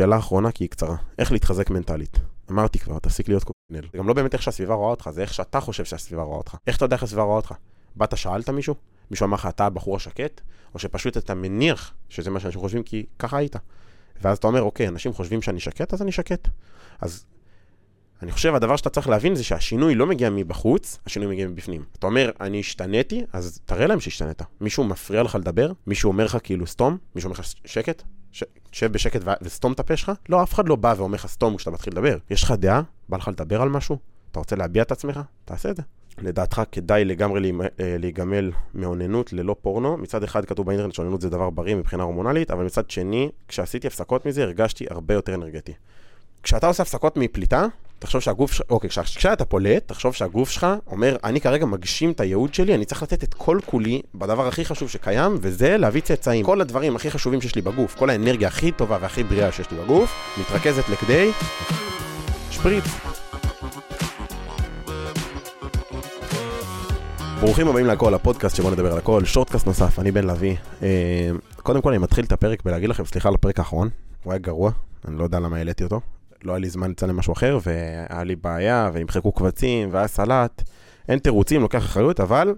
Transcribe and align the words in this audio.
שאלה 0.00 0.18
אחרונה 0.18 0.52
כי 0.52 0.64
היא 0.64 0.70
קצרה. 0.70 0.96
איך 1.18 1.32
להתחזק 1.32 1.70
מנטלית? 1.70 2.18
אמרתי 2.50 2.78
כבר, 2.78 2.98
תפסיק 2.98 3.28
להיות 3.28 3.44
קוקנל. 3.44 3.88
זה 3.92 3.98
גם 3.98 4.08
לא 4.08 4.14
באמת 4.14 4.34
איך 4.34 4.42
שהסביבה 4.42 4.74
רואה 4.74 4.90
אותך, 4.90 5.10
זה 5.12 5.22
איך 5.22 5.34
שאתה 5.34 5.60
חושב 5.60 5.84
שהסביבה 5.84 6.22
רואה 6.22 6.38
אותך. 6.38 6.56
איך 6.66 6.76
אתה 6.76 6.84
יודע 6.84 6.94
איך 6.94 7.02
הסביבה 7.02 7.22
רואה 7.22 7.36
אותך? 7.36 7.54
באת, 7.96 8.16
שאלת 8.16 8.48
מישהו? 8.50 8.74
מישהו 9.10 9.26
אמר 9.26 9.34
לך, 9.34 9.46
אתה 9.46 9.66
הבחור 9.66 9.96
השקט? 9.96 10.40
או 10.74 10.78
שפשוט 10.78 11.16
אתה 11.16 11.34
מניח 11.34 11.94
שזה 12.08 12.30
מה 12.30 12.40
שאנשים 12.40 12.60
חושבים 12.60 12.82
כי 12.82 13.06
ככה 13.18 13.36
היית. 13.36 13.56
ואז 14.22 14.38
אתה 14.38 14.46
אומר, 14.46 14.62
אוקיי, 14.62 14.88
אנשים 14.88 15.12
חושבים 15.12 15.42
שאני 15.42 15.60
שקט, 15.60 15.94
אז 15.94 16.02
אני 16.02 16.12
שקט. 16.12 16.48
אז 17.00 17.24
אני 18.22 18.32
חושב, 18.32 18.54
הדבר 18.54 18.76
שאתה 18.76 18.90
צריך 18.90 19.08
להבין 19.08 19.34
זה 19.34 19.44
שהשינוי 19.44 19.94
לא 19.94 20.06
מגיע 20.06 20.30
מבחוץ, 20.30 20.98
השינוי 21.06 21.28
מגיע 21.28 21.48
מבפנים. 21.48 21.84
אתה 21.98 22.06
אומר, 22.06 22.30
אני 22.40 22.60
השתניתי, 22.60 23.24
אז 23.32 23.60
תראה 23.64 23.86
להם 23.86 24.00
שהשתנית. 24.00 24.42
מישהו 24.60 24.84
מפריע 24.84 25.22
לך 25.22 25.34
לדבר? 25.34 25.72
מישהו 25.86 26.10
אומר 26.10 26.24
לך 26.24 26.38
כאילו 26.42 26.66
סתום? 26.66 26.98
מישהו 27.14 27.28
אומר 27.28 27.40
לך 27.40 27.46
שקט? 27.64 28.02
ש... 28.32 28.44
שב 28.72 28.92
בשקט 28.92 29.20
ו... 29.24 29.30
וסתום 29.42 29.72
את 29.72 29.80
הפה 29.80 29.96
שלך? 29.96 30.12
לא, 30.28 30.42
אף 30.42 30.54
אחד 30.54 30.68
לא 30.68 30.76
בא 30.76 30.94
ואומר 30.96 31.14
לך 31.14 31.26
סתום 31.26 31.56
כשאתה 31.56 31.70
מתחיל 31.70 31.92
לדבר. 31.92 32.18
יש 32.30 32.42
לך 32.42 32.50
דעה? 32.50 32.82
בא 33.08 33.16
לך 33.16 33.28
לדבר 33.28 33.62
על 33.62 33.68
משהו? 33.68 33.98
אתה 34.30 34.38
רוצה 34.38 34.56
להביע 34.56 34.82
את 34.82 34.92
עצמך? 34.92 35.20
תעשה 35.44 35.70
את 35.70 35.76
זה. 35.76 35.82
לדעתך 36.18 36.62
כדאי 36.72 37.04
לגמרי 37.04 37.52
אה, 37.60 37.96
להיגמל 37.98 38.52
מאוננות 38.74 39.32
ללא 39.32 39.56
פורנו. 39.62 39.96
מצד 39.96 40.22
אחד 40.22 40.44
כתוב 40.44 40.66
באינטרנט 40.66 40.94
שאוננות 40.94 41.20
זה 41.20 41.30
דבר 41.30 41.50
בריא 41.50 41.74
מבחינה 41.74 42.02
הורמונלית, 42.02 42.50
אבל 42.50 42.64
מצד 42.64 42.90
שני, 42.90 43.30
כשעשיתי 43.48 43.86
הפסקות 43.86 44.26
מזה 44.26 44.42
הרגשתי 44.42 44.84
הרבה 44.90 45.14
יותר 45.14 45.34
אנרגטי. 45.34 45.72
כשאתה 46.42 46.66
עושה 46.66 46.82
הפסקות 46.82 47.16
מפליטה, 47.16 47.66
תחשוב 48.00 48.20
שהגוף 48.20 48.52
שלך, 48.52 48.66
אוקיי, 48.70 48.90
כשאתה 48.90 49.44
פולט, 49.44 49.88
תחשוב 49.88 50.14
שהגוף 50.14 50.50
שלך 50.50 50.66
אומר, 50.86 51.16
אני 51.24 51.40
כרגע 51.40 51.66
מגשים 51.66 52.10
את 52.10 52.20
הייעוד 52.20 52.54
שלי, 52.54 52.74
אני 52.74 52.84
צריך 52.84 53.02
לתת 53.02 53.24
את 53.24 53.34
כל 53.34 53.58
כולי 53.66 54.02
בדבר 54.14 54.48
הכי 54.48 54.64
חשוב 54.64 54.88
שקיים, 54.88 55.38
וזה 55.40 55.76
להביא 55.76 56.00
צאצאים. 56.00 56.44
כל 56.44 56.60
הדברים 56.60 56.96
הכי 56.96 57.10
חשובים 57.10 57.40
שיש 57.40 57.54
לי 57.54 57.62
בגוף, 57.62 57.94
כל 57.94 58.10
האנרגיה 58.10 58.48
הכי 58.48 58.72
טובה 58.72 58.98
והכי 59.00 59.24
בריאה 59.24 59.52
שיש 59.52 59.70
לי 59.70 59.76
בגוף, 59.78 60.14
מתרכזת 60.40 60.88
לכדי 60.88 61.30
שפריץ. 62.50 62.84
ברוכים 67.40 67.68
הבאים 67.68 67.86
לכל, 67.86 68.14
הפודקאסט 68.14 68.56
שבו 68.56 68.70
נדבר 68.70 68.92
על 68.92 68.98
הכל, 68.98 69.24
שורטקאסט 69.24 69.66
נוסף, 69.66 69.98
אני 69.98 70.12
בן 70.12 70.26
לביא. 70.26 70.56
אה, 70.82 71.30
קודם 71.56 71.82
כל 71.82 71.88
אני 71.88 71.98
מתחיל 71.98 72.24
את 72.24 72.32
הפרק 72.32 72.62
בלהגיד 72.64 72.90
לכם 72.90 73.04
סליחה 73.04 73.28
על 73.28 73.34
הפרק 73.34 73.58
האחרון, 73.58 73.88
הוא 74.24 74.32
היה 74.32 74.38
גרוע, 74.38 74.70
אני 75.08 75.18
לא 75.18 75.24
יודע 75.24 75.40
למה 75.40 75.56
העליתי 75.56 75.84
אותו. 75.84 76.00
לא 76.44 76.52
היה 76.52 76.58
לי 76.58 76.70
זמן 76.70 76.90
לצלם 76.90 77.16
משהו 77.16 77.32
אחר, 77.32 77.58
והיה 77.62 78.24
לי 78.24 78.36
בעיה, 78.36 78.90
ונמחקו 78.92 79.32
קבצים, 79.32 79.88
והיה 79.92 80.06
סלט. 80.08 80.62
אין 81.08 81.18
תירוצים, 81.18 81.60
לוקח 81.60 81.84
אחריות, 81.84 82.20
אבל 82.20 82.54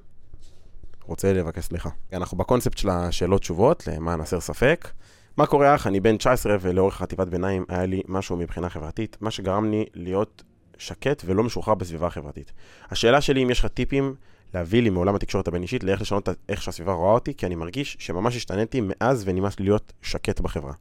רוצה 1.06 1.33
לבקש 1.33 1.64
סליחה. 1.64 1.91
אנחנו 2.12 2.36
בקונספט 2.36 2.78
של 2.78 2.91
השאלות 2.91 3.41
תשובות, 3.41 3.86
למען 3.86 4.20
הסר 4.20 4.41
ספק. 4.41 4.91
מה 5.36 5.47
קורה 5.47 5.75
אח? 5.75 5.86
אני 5.86 6.00
בן 6.00 6.16
19 6.16 6.56
ולאורך 6.60 6.97
חטיבת 6.97 7.28
ביניים 7.28 7.64
היה 7.69 7.86
לי 7.86 8.03
משהו 8.08 8.36
מבחינה 8.36 8.69
חברתית, 8.69 9.16
מה 9.20 9.30
שגרם 9.30 9.70
לי 9.70 9.84
להיות 9.94 10.42
שקט 10.78 11.22
ולא 11.27 11.42
משוחרר 11.42 11.75
בסביבה 11.75 12.06
החברתית. 12.06 12.53
השאלה 12.91 13.20
שלי 13.20 13.42
אם 13.42 13.50
יש 13.50 13.60
לך 13.60 13.66
טיפים 13.66 14.14
להביא 14.55 14.83
לי 14.83 14.91
מעולם 14.91 15.14
התקשורת 15.14 15.48
הבין-אישית 15.48 15.84
לאיך 15.84 16.00
לשנות 16.00 16.28
איך 16.48 16.62
שהסביבה 16.62 16.92
רואה 16.92 17.12
אותי, 17.12 17.34
כי 17.34 17.47
אני 17.47 17.55
מרגיש 17.55 17.97
שממש 18.00 18.36
השתניתי 18.36 18.80
מאז 18.84 19.22
ונמאס 19.27 19.58
לי 19.58 19.64
להיות 19.64 19.92
שקט 20.03 20.41
בחברה. 20.41 20.72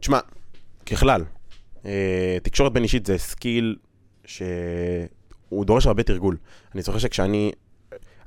תשמע, 0.00 0.18
ככלל, 0.86 1.24
אה, 1.84 2.38
תקשורת 2.42 2.72
בין 2.72 2.82
אישית 2.82 3.06
זה 3.06 3.18
skill 3.18 3.76
שהוא 4.24 5.64
דורש 5.64 5.86
הרבה 5.86 6.02
תרגול. 6.02 6.36
אני 6.74 6.82
זוכר 6.82 6.98
שכשאני, 6.98 7.52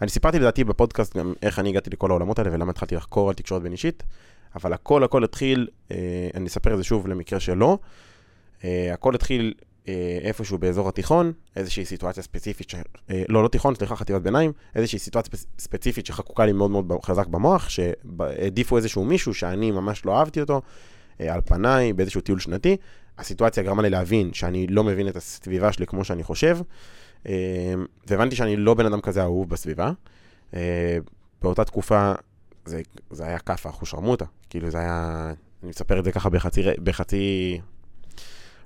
אני 0.01 0.09
סיפרתי 0.09 0.39
לדעתי 0.39 0.63
בפודקאסט 0.63 1.17
גם 1.17 1.33
איך 1.41 1.59
אני 1.59 1.69
הגעתי 1.69 1.89
לכל 1.89 2.11
העולמות 2.11 2.39
האלה 2.39 2.53
ולמה 2.53 2.71
התחלתי 2.71 2.95
לחקור 2.95 3.29
על 3.29 3.35
תקשורת 3.35 3.61
בין 3.61 3.71
אישית, 3.71 4.03
אבל 4.55 4.73
הכל 4.73 5.03
הכל 5.03 5.23
התחיל, 5.23 5.67
אה, 5.91 6.29
אני 6.33 6.47
אספר 6.47 6.73
את 6.73 6.77
זה 6.77 6.83
שוב 6.83 7.07
למקרה 7.07 7.39
שלא, 7.39 7.77
אה, 8.63 8.93
הכל 8.93 9.15
התחיל 9.15 9.53
איפשהו 10.21 10.57
באזור 10.57 10.89
התיכון, 10.89 11.33
איזושהי 11.55 11.85
סיטואציה 11.85 12.23
ספציפית, 12.23 12.69
ש... 12.69 12.75
לא, 13.29 13.43
לא 13.43 13.47
תיכון, 13.47 13.75
סליחה, 13.75 13.95
חטיבת 13.95 14.21
ביניים, 14.21 14.51
איזושהי 14.75 14.99
סיטואציה 14.99 15.39
ספציפית 15.59 16.05
שחקוקה 16.05 16.45
לי 16.45 16.51
מאוד 16.51 16.71
מאוד 16.71 17.03
חזק 17.03 17.27
במוח, 17.27 17.69
שהעדיפו 17.69 18.77
איזשהו 18.77 19.05
מישהו 19.05 19.33
שאני 19.33 19.71
ממש 19.71 20.05
לא 20.05 20.19
אהבתי 20.19 20.41
אותו, 20.41 20.61
אה, 21.21 21.33
על 21.33 21.41
פניי 21.41 21.93
באיזשהו 21.93 22.21
טיול 22.21 22.39
שנתי. 22.39 22.77
הסיטואציה 23.17 23.63
גרמה 23.63 23.81
לי 23.81 23.89
להבין 23.89 24.33
שאני 24.33 24.67
לא 24.67 24.83
מבין 24.83 25.07
את 25.07 25.15
הסביבה 25.15 25.71
שלי 25.71 25.87
כמו 25.87 26.03
שאני 26.03 26.23
חושב, 26.23 26.57
אה, 27.27 27.73
והבנתי 28.07 28.35
שאני 28.35 28.57
לא 28.57 28.73
בן 28.73 28.85
אדם 28.85 29.01
כזה 29.01 29.21
אהוב 29.21 29.49
בסביבה. 29.49 29.91
אה, 30.53 30.97
באותה 31.41 31.63
תקופה 31.63 32.13
זה, 32.65 32.81
זה 33.11 33.25
היה 33.25 33.39
כאפה, 33.39 33.69
אחושרמוטה. 33.69 34.25
כאילו 34.49 34.69
זה 34.69 34.77
היה, 34.77 35.33
אני 35.63 35.69
מספר 35.69 35.99
את 35.99 36.03
זה 36.03 36.11
ככה 36.11 36.29
בחצי, 36.29 36.61
בחצי, 36.83 37.59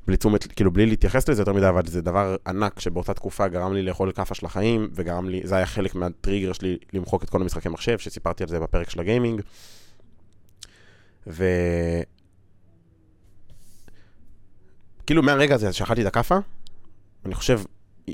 בלי 0.07 0.17
תשומת, 0.17 0.51
כאילו 0.51 0.71
בלי 0.71 0.85
להתייחס 0.85 1.29
לזה 1.29 1.41
יותר 1.41 1.53
מדי, 1.53 1.69
אבל 1.69 1.85
זה 1.85 2.01
דבר 2.01 2.35
ענק 2.47 2.79
שבאותה 2.79 3.13
תקופה 3.13 3.47
גרם 3.47 3.73
לי 3.73 3.81
לאכול 3.81 4.11
כאפה 4.11 4.35
של 4.35 4.45
החיים, 4.45 4.89
וגרם 4.93 5.29
לי, 5.29 5.41
זה 5.43 5.55
היה 5.55 5.65
חלק 5.65 5.95
מהטריגר 5.95 6.53
שלי 6.53 6.77
למחוק 6.93 7.23
את 7.23 7.29
כל 7.29 7.41
המשחקי 7.41 7.69
מחשב, 7.69 7.97
שסיפרתי 7.97 8.43
על 8.43 8.49
זה 8.49 8.59
בפרק 8.59 8.89
של 8.89 8.99
הגיימינג. 8.99 9.41
ו... 11.27 11.45
כאילו 15.05 15.23
מהרגע 15.23 15.55
הזה 15.55 15.73
שאכלתי 15.73 16.01
את 16.01 16.07
הכאפה, 16.07 16.38
אני 17.25 17.35
חושב, 17.35 17.61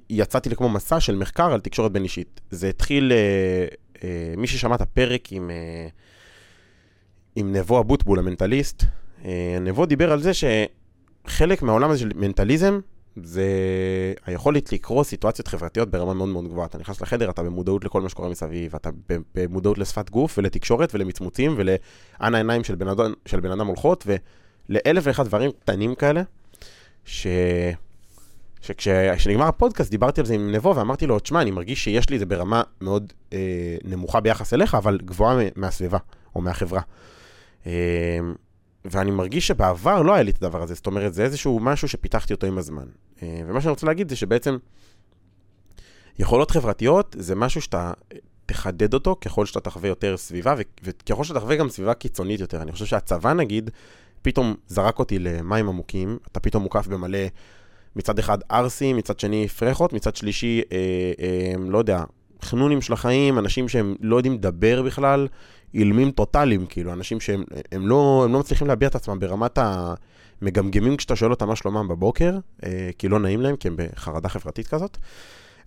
יצאתי 0.10 0.50
לכמו 0.50 0.70
מסע 0.70 1.00
של 1.00 1.16
מחקר 1.16 1.54
על 1.54 1.60
תקשורת 1.60 1.92
בין 1.92 2.04
אישית. 2.04 2.42
זה 2.52 2.70
התחיל, 2.70 3.12
אה, 3.12 3.68
אה, 4.04 4.34
מי 4.38 4.48
ששמע 4.48 4.76
את 4.76 4.82
הפרק 4.82 5.32
עם, 5.32 5.52
אה, 5.52 5.88
עם 7.36 7.56
נבו 7.56 7.80
אבוטבול, 7.80 8.20
המנטליסט, 8.20 8.84
אה, 9.26 9.58
נבו 9.62 9.86
דיבר 9.86 10.12
על 10.12 10.22
זה 10.22 10.32
שחלק 11.28 11.62
מהעולם 11.62 11.90
הזה 11.90 12.00
של 12.00 12.12
מנטליזם, 12.16 12.80
זה 13.24 13.46
היכולת 14.26 14.74
לקרוא 14.74 15.04
סיטואציות 15.04 15.48
חברתיות 15.48 15.90
ברמה 15.90 16.14
מאוד 16.14 16.30
מאוד 16.30 16.48
גבוהה. 16.48 16.68
אתה 16.68 16.78
נכנס 16.78 17.02
לחדר, 17.02 17.30
אתה 17.30 17.44
במודעות 17.44 17.84
לכל 17.84 18.02
מה 18.02 18.10
שקורה 18.10 18.30
מסביב, 18.30 18.76
אתה 18.76 18.90
במודעות 19.36 19.78
לשפת 19.78 20.10
גוף 20.10 20.38
ולתקשורת 20.38 20.96
ולמצמוצים 20.96 21.56
ולאן 21.58 22.36
העיניים 22.36 22.64
של 22.64 22.76
בן 22.76 22.88
אדם, 22.88 23.14
של 23.26 23.40
בן 23.40 23.52
אדם 23.52 23.68
הולכות 23.68 24.08
ולאלף 24.70 25.04
ואחד 25.08 25.26
דברים 25.26 25.52
קטנים 25.52 25.96
כאלה. 25.96 26.22
ש... 27.06 27.28
שכשנגמר 28.62 29.48
הפודקאסט 29.48 29.92
דיברתי 29.92 30.22
על 30.22 30.28
זה 30.28 30.34
עם 30.34 30.52
נבו 30.52 30.76
ואמרתי 30.76 31.08
לו, 31.08 31.20
תשמע, 31.20 31.42
אני 31.42 31.52
מרגיש 31.52 31.84
שיש 31.84 32.10
לי 32.10 32.16
את 32.16 32.20
זה 32.20 32.26
ברמה 32.26 32.62
מאוד 32.82 33.14
אה, 33.34 33.78
נמוכה 33.84 34.20
ביחס 34.20 34.54
אליך, 34.54 34.76
אבל 34.76 35.00
גבוהה 35.06 35.38
מהסביבה 35.56 35.98
או 36.36 36.42
מהחברה. 36.42 36.82
אה, 37.68 38.20
ואני 38.92 39.12
מרגיש 39.12 39.48
שבעבר 39.48 40.02
לא 40.02 40.14
היה 40.14 40.24
לי 40.24 40.32
את 40.32 40.44
הדבר 40.44 40.62
הזה, 40.62 40.74
זאת 40.74 40.88
אומרת, 40.88 41.14
זה 41.14 41.24
איזשהו 41.24 41.60
משהו 41.60 41.88
שפיתחתי 41.88 42.34
אותו 42.34 42.48
עם 42.48 42.58
הזמן. 42.58 42.86
אה, 43.24 43.42
ומה 43.48 43.62
שאני 43.62 43.70
רוצה 43.70 43.88
להגיד 43.88 44.10
זה 44.10 44.16
שבעצם 44.16 44.58
יכולות 46.20 46.52
חברתיות 46.52 47.16
זה 47.20 47.36
משהו 47.36 47.62
שאתה 47.62 47.94
תחדד 48.46 48.94
אותו 48.94 49.16
ככל 49.22 49.46
שאתה 49.46 49.60
תחווה 49.60 49.90
יותר 49.90 50.18
סביבה, 50.18 50.56
וככל 50.84 51.24
שאתה 51.24 51.40
תחווה 51.40 51.56
גם 51.56 51.70
סביבה 51.70 51.94
קיצונית 51.94 52.40
יותר. 52.40 52.62
אני 52.62 52.72
חושב 52.72 52.86
שהצבא 52.86 53.34
נגיד, 53.34 53.70
פתאום 54.22 54.56
זרק 54.68 55.00
אותי 55.00 55.20
למים 55.20 55.70
עמוקים, 55.70 56.18
אתה 56.32 56.40
פתאום 56.40 56.64
מוקף 56.64 56.88
במלא, 56.88 57.20
מצד 57.96 58.20
אחד 58.20 58.38
ערסים, 58.50 58.98
מצד 58.98 59.20
שני 59.20 59.48
פרחות, 59.48 59.94
מצד 59.94 60.16
שלישי, 60.16 60.62
אה, 60.72 60.78
אה, 61.20 61.54
לא 61.68 61.78
יודע, 61.78 62.04
חנונים 62.42 62.82
של 62.82 62.94
החיים, 62.94 63.40
אנשים 63.40 63.70
שהם 63.70 63.96
לא 64.02 64.16
יודעים 64.16 64.34
לדבר 64.34 64.82
בכלל, 64.82 65.28
אילמים 65.76 66.12
טוטאליים, 66.12 66.66
כאילו, 66.66 66.94
אנשים 66.94 67.20
שהם 67.20 67.44
הם 67.72 67.88
לא, 67.88 68.22
הם 68.26 68.34
לא 68.34 68.40
מצליחים 68.40 68.68
להביע 68.68 68.88
את 68.88 68.96
עצמם 68.96 69.20
ברמת 69.20 69.58
המגמגמים 70.42 70.98
כשאתה 70.98 71.16
שואל 71.16 71.32
אותם 71.32 71.48
מה 71.48 71.56
שלומם 71.56 71.88
בבוקר, 71.88 72.38
אה, 72.64 72.90
כי 72.98 73.08
לא 73.08 73.20
נעים 73.20 73.42
להם, 73.42 73.56
כי 73.56 73.68
הם 73.68 73.76
בחרדה 73.78 74.30
חברתית 74.30 74.68
כזאת. 74.68 74.98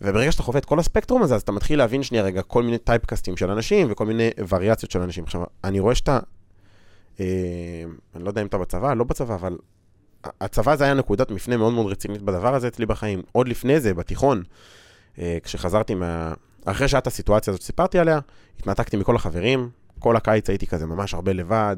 וברגע 0.01 0.33
שאתה 0.33 0.43
חווה 0.43 0.59
את 0.59 0.65
כל 0.65 0.79
הספקטרום 0.79 1.23
הזה, 1.23 1.35
אז 1.35 1.43
אתה 1.43 1.53
מתחיל 1.53 1.79
להבין 1.79 2.03
שנייה 2.03 2.25
רגע 2.25 2.43
כל 2.43 2.63
מיני 2.63 2.79
טייפקאסטים 2.79 3.37
של 3.37 3.51
אנשים 3.51 3.87
וכל 3.91 4.07
מיני 4.07 4.31
וריאציות 4.49 4.91
של 4.91 5.01
אנשים. 5.01 5.25
עכשיו, 5.25 5.43
אני 5.65 5.81
רואה 5.81 5.95
שאתה 5.95 6.19
אה, 7.21 7.27
אני 8.17 8.25
לא 8.25 8.29
יודע 8.29 8.43
אם 8.43 8.47
אתה 8.47 8.59
בצבא, 8.59 8.95
לא 8.95 9.05
בצבא, 9.05 9.35
אבל 9.35 9.57
הצבא 10.41 10.77
זה 10.77 10.85
היה 10.85 10.95
נקודת 10.95 11.31
מפנה 11.31 11.57
מאוד 11.57 11.73
מאוד 11.73 11.87
רצינית 11.93 12.23
בדבר 12.23 12.55
הזה 12.55 12.69
אצלי 12.69 12.87
בחיים. 12.87 13.23
עוד 13.33 13.49
לפני 13.49 13.81
זה, 13.81 13.95
בתיכון, 13.95 14.43
אה, 15.19 15.39
כשחזרתי 15.43 15.95
מה... 15.95 16.35
אחרי 16.65 16.89
שעת 16.89 17.07
הסיטואציה 17.07 17.51
הזאת 17.51 17.63
שסיפרתי 17.63 17.99
עליה, 17.99 18.19
התנתקתי 18.61 18.97
מכל 18.97 19.17
החברים, 19.17 19.71
כל 19.99 20.17
הקיץ 20.17 20.49
הייתי 20.51 20.67
כזה 20.67 20.87
ממש 20.87 21.15
הרבה 21.15 21.33
לבד, 21.33 21.77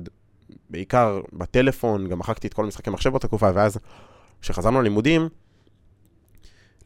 בעיקר 0.70 1.20
בטלפון, 1.32 2.08
גם 2.08 2.19
מחקתי 2.19 2.49
את 2.49 2.55
כל 2.55 2.64
המשחקי 2.64 2.90
מחשב 2.90 3.11
באותה 3.11 3.28
תקופה, 3.28 3.50
ואז 3.55 3.78
כשחזרנו 4.40 4.81
ללימודים, 4.81 5.28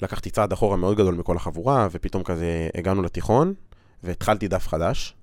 לקחתי 0.02 0.31
צעד 0.31 0.52
אחורה 0.52 0.76
מאוד 0.76 0.96
גדול 0.96 1.14
מכל 1.14 1.36
החבורה, 1.36 1.88
ופתאום 1.90 2.22
כזה 2.22 2.69
הגענו 2.75 3.02
לתיכון, 3.02 3.54
והתחלתי 4.02 4.48
דף 4.48 4.69
חדש. 4.69 5.14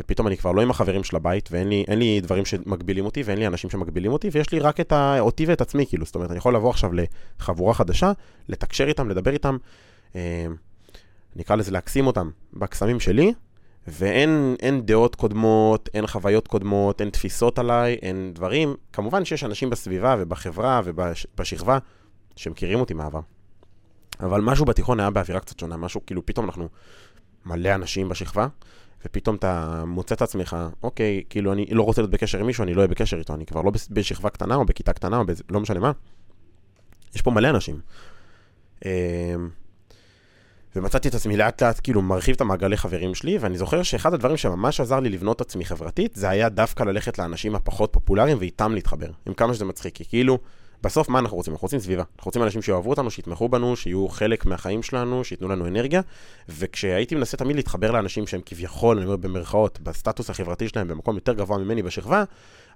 ופתאום 0.00 0.26
אני 0.26 0.36
כבר 0.36 0.52
לא 0.52 0.62
עם 0.62 0.70
החברים 0.70 1.04
של 1.04 1.16
הבית, 1.16 1.48
ואין 1.52 1.68
לי, 1.68 1.84
לי 1.88 2.20
דברים 2.20 2.44
שמגבילים 2.44 3.04
אותי, 3.04 3.22
ואין 3.22 3.38
לי 3.38 3.46
אנשים 3.46 3.70
שמגבילים 3.70 4.12
אותי, 4.12 4.28
ויש 4.32 4.52
לי 4.52 4.58
רק 4.58 4.80
את 4.80 4.92
ה, 4.92 5.20
אותי 5.20 5.46
ואת 5.46 5.60
עצמי, 5.60 5.86
כאילו, 5.86 6.06
זאת 6.06 6.14
אומרת, 6.14 6.30
אני 6.30 6.38
יכול 6.38 6.54
לבוא 6.54 6.70
עכשיו 6.70 6.90
לחבורה 7.38 7.74
חדשה, 7.74 8.12
לתקשר 8.48 8.88
איתם, 8.88 9.08
לדבר 9.08 9.30
איתם, 9.30 9.56
אה, 10.16 10.46
נקרא 11.36 11.56
לזה 11.56 11.70
להקסים 11.70 12.06
אותם 12.06 12.30
בקסמים 12.52 13.00
שלי, 13.00 13.32
ואין 13.88 14.56
אין 14.60 14.86
דעות 14.86 15.14
קודמות, 15.14 15.88
אין 15.94 16.06
חוויות 16.06 16.48
קודמות, 16.48 17.00
אין 17.00 17.10
תפיסות 17.10 17.58
עליי, 17.58 17.94
אין 18.02 18.32
דברים. 18.34 18.74
כמובן 18.92 19.24
שיש 19.24 19.44
אנשים 19.44 19.70
בסביבה 19.70 20.16
ובחברה 20.18 20.80
ובשכבה 20.84 21.78
שמכירים 22.36 22.80
אותי 22.80 22.94
מהעבר. 22.94 23.20
אבל 24.20 24.40
משהו 24.40 24.64
בתיכון 24.64 25.00
היה 25.00 25.10
באווירה 25.10 25.40
קצת 25.40 25.58
שונה, 25.58 25.76
משהו 25.76 26.06
כאילו 26.06 26.26
פתאום 26.26 26.46
אנחנו 26.46 26.68
מלא 27.46 27.74
אנשים 27.74 28.08
בשכבה, 28.08 28.46
ופתאום 29.06 29.36
אתה 29.36 29.84
מוצא 29.86 30.14
את 30.14 30.22
עצמך, 30.22 30.56
אוקיי, 30.82 31.22
כאילו 31.30 31.52
אני 31.52 31.66
לא 31.70 31.82
רוצה 31.82 32.02
להיות 32.02 32.10
בקשר 32.10 32.38
עם 32.38 32.46
מישהו, 32.46 32.64
אני 32.64 32.74
לא 32.74 32.78
אהיה 32.78 32.88
בקשר 32.88 33.18
איתו, 33.18 33.34
אני 33.34 33.46
כבר 33.46 33.62
לא 33.62 33.72
בשכבה 33.90 34.30
קטנה 34.30 34.54
או 34.54 34.64
בכיתה 34.64 34.92
קטנה 34.92 35.16
או 35.16 35.26
בזה, 35.26 35.42
לא 35.50 35.60
משנה 35.60 35.80
מה. 35.80 35.92
יש 37.14 37.22
פה 37.22 37.30
מלא 37.30 37.48
אנשים. 37.50 37.80
ומצאתי 40.76 41.08
את 41.08 41.14
עצמי 41.14 41.36
לאט 41.36 41.62
לאט 41.62 41.80
כאילו 41.82 42.02
מרחיב 42.02 42.34
את 42.34 42.40
המעגלי 42.40 42.76
חברים 42.76 43.14
שלי, 43.14 43.38
ואני 43.38 43.58
זוכר 43.58 43.82
שאחד 43.82 44.14
הדברים 44.14 44.36
שממש 44.36 44.80
עזר 44.80 45.00
לי 45.00 45.08
לבנות 45.08 45.36
את 45.36 45.40
עצמי 45.40 45.64
חברתית, 45.64 46.14
זה 46.14 46.28
היה 46.28 46.48
דווקא 46.48 46.82
ללכת 46.82 47.18
לאנשים 47.18 47.54
הפחות 47.54 47.92
פופולריים 47.92 48.36
ואיתם 48.40 48.74
להתחבר, 48.74 49.10
עם 49.26 49.34
כמה 49.34 49.54
שזה 49.54 49.64
מצחיק, 49.64 49.94
כי 49.94 50.04
כאילו, 50.04 50.38
בסוף 50.82 51.08
מה 51.08 51.18
אנחנו 51.18 51.36
רוצים? 51.36 51.52
אנחנו 51.52 51.64
רוצים 51.64 51.80
סביבה. 51.80 52.02
אנחנו 52.16 52.28
רוצים 52.28 52.42
אנשים 52.42 52.62
שיאהבו 52.62 52.90
אותנו, 52.90 53.10
שיתמכו 53.10 53.48
בנו, 53.48 53.76
שיהיו 53.76 54.08
חלק 54.08 54.46
מהחיים 54.46 54.82
שלנו, 54.82 55.24
שייתנו 55.24 55.48
לנו 55.48 55.66
אנרגיה, 55.66 56.00
וכשהייתי 56.48 57.14
מנסה 57.14 57.36
תמיד 57.36 57.56
להתחבר 57.56 57.90
לאנשים 57.90 58.26
שהם 58.26 58.40
כביכול, 58.46 58.96
אני 58.96 59.06
אומר 59.06 59.16
במרכאות, 59.16 59.80
בסטטוס 59.80 60.30
החברתי 60.30 60.68
שלהם, 60.68 60.88
במקום 60.88 61.14
יותר 61.14 61.32
גבוה 61.32 61.58
ממני 61.58 61.82
בשכבה, 61.82 62.24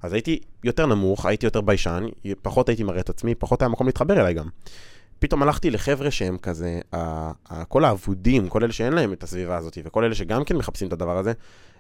אז 0.03 0.13
הייתי 0.13 0.41
יותר 0.65 0.87
נמוך, 0.87 1.27
הייתי 1.27 1.47
יותר 1.47 1.61
ביישן, 1.61 2.07
פחות 2.43 2.69
הייתי 2.69 2.85
מראה 2.85 3.01
את 3.01 3.09
עצמי, 3.09 3.35
פחות 3.35 3.63
היה 3.63 3.69
מקום 3.69 3.87
להתחבר 3.87 4.21
אליי 4.21 4.35
גם. 4.35 4.49
פתאום 5.25 5.43
הלכתי 5.43 5.71
לחבר'ה 5.71 6.11
שהם 6.11 6.39
כזה, 6.39 6.81
כל 7.69 7.85
האבודים, 7.85 8.49
כל 8.49 8.65
אלה 8.65 8.73
שאין 8.73 8.93
להם 8.93 9.13
את 9.13 9.23
הסביבה 9.23 9.57
הזאת, 9.57 9.79
וכל 9.85 10.05
אלה 10.05 10.15
שגם 10.15 10.45
כן 10.45 10.57
מחפשים 10.57 10.89
את 10.89 10.93
הדבר 10.93 11.19
הזה, 11.19 11.33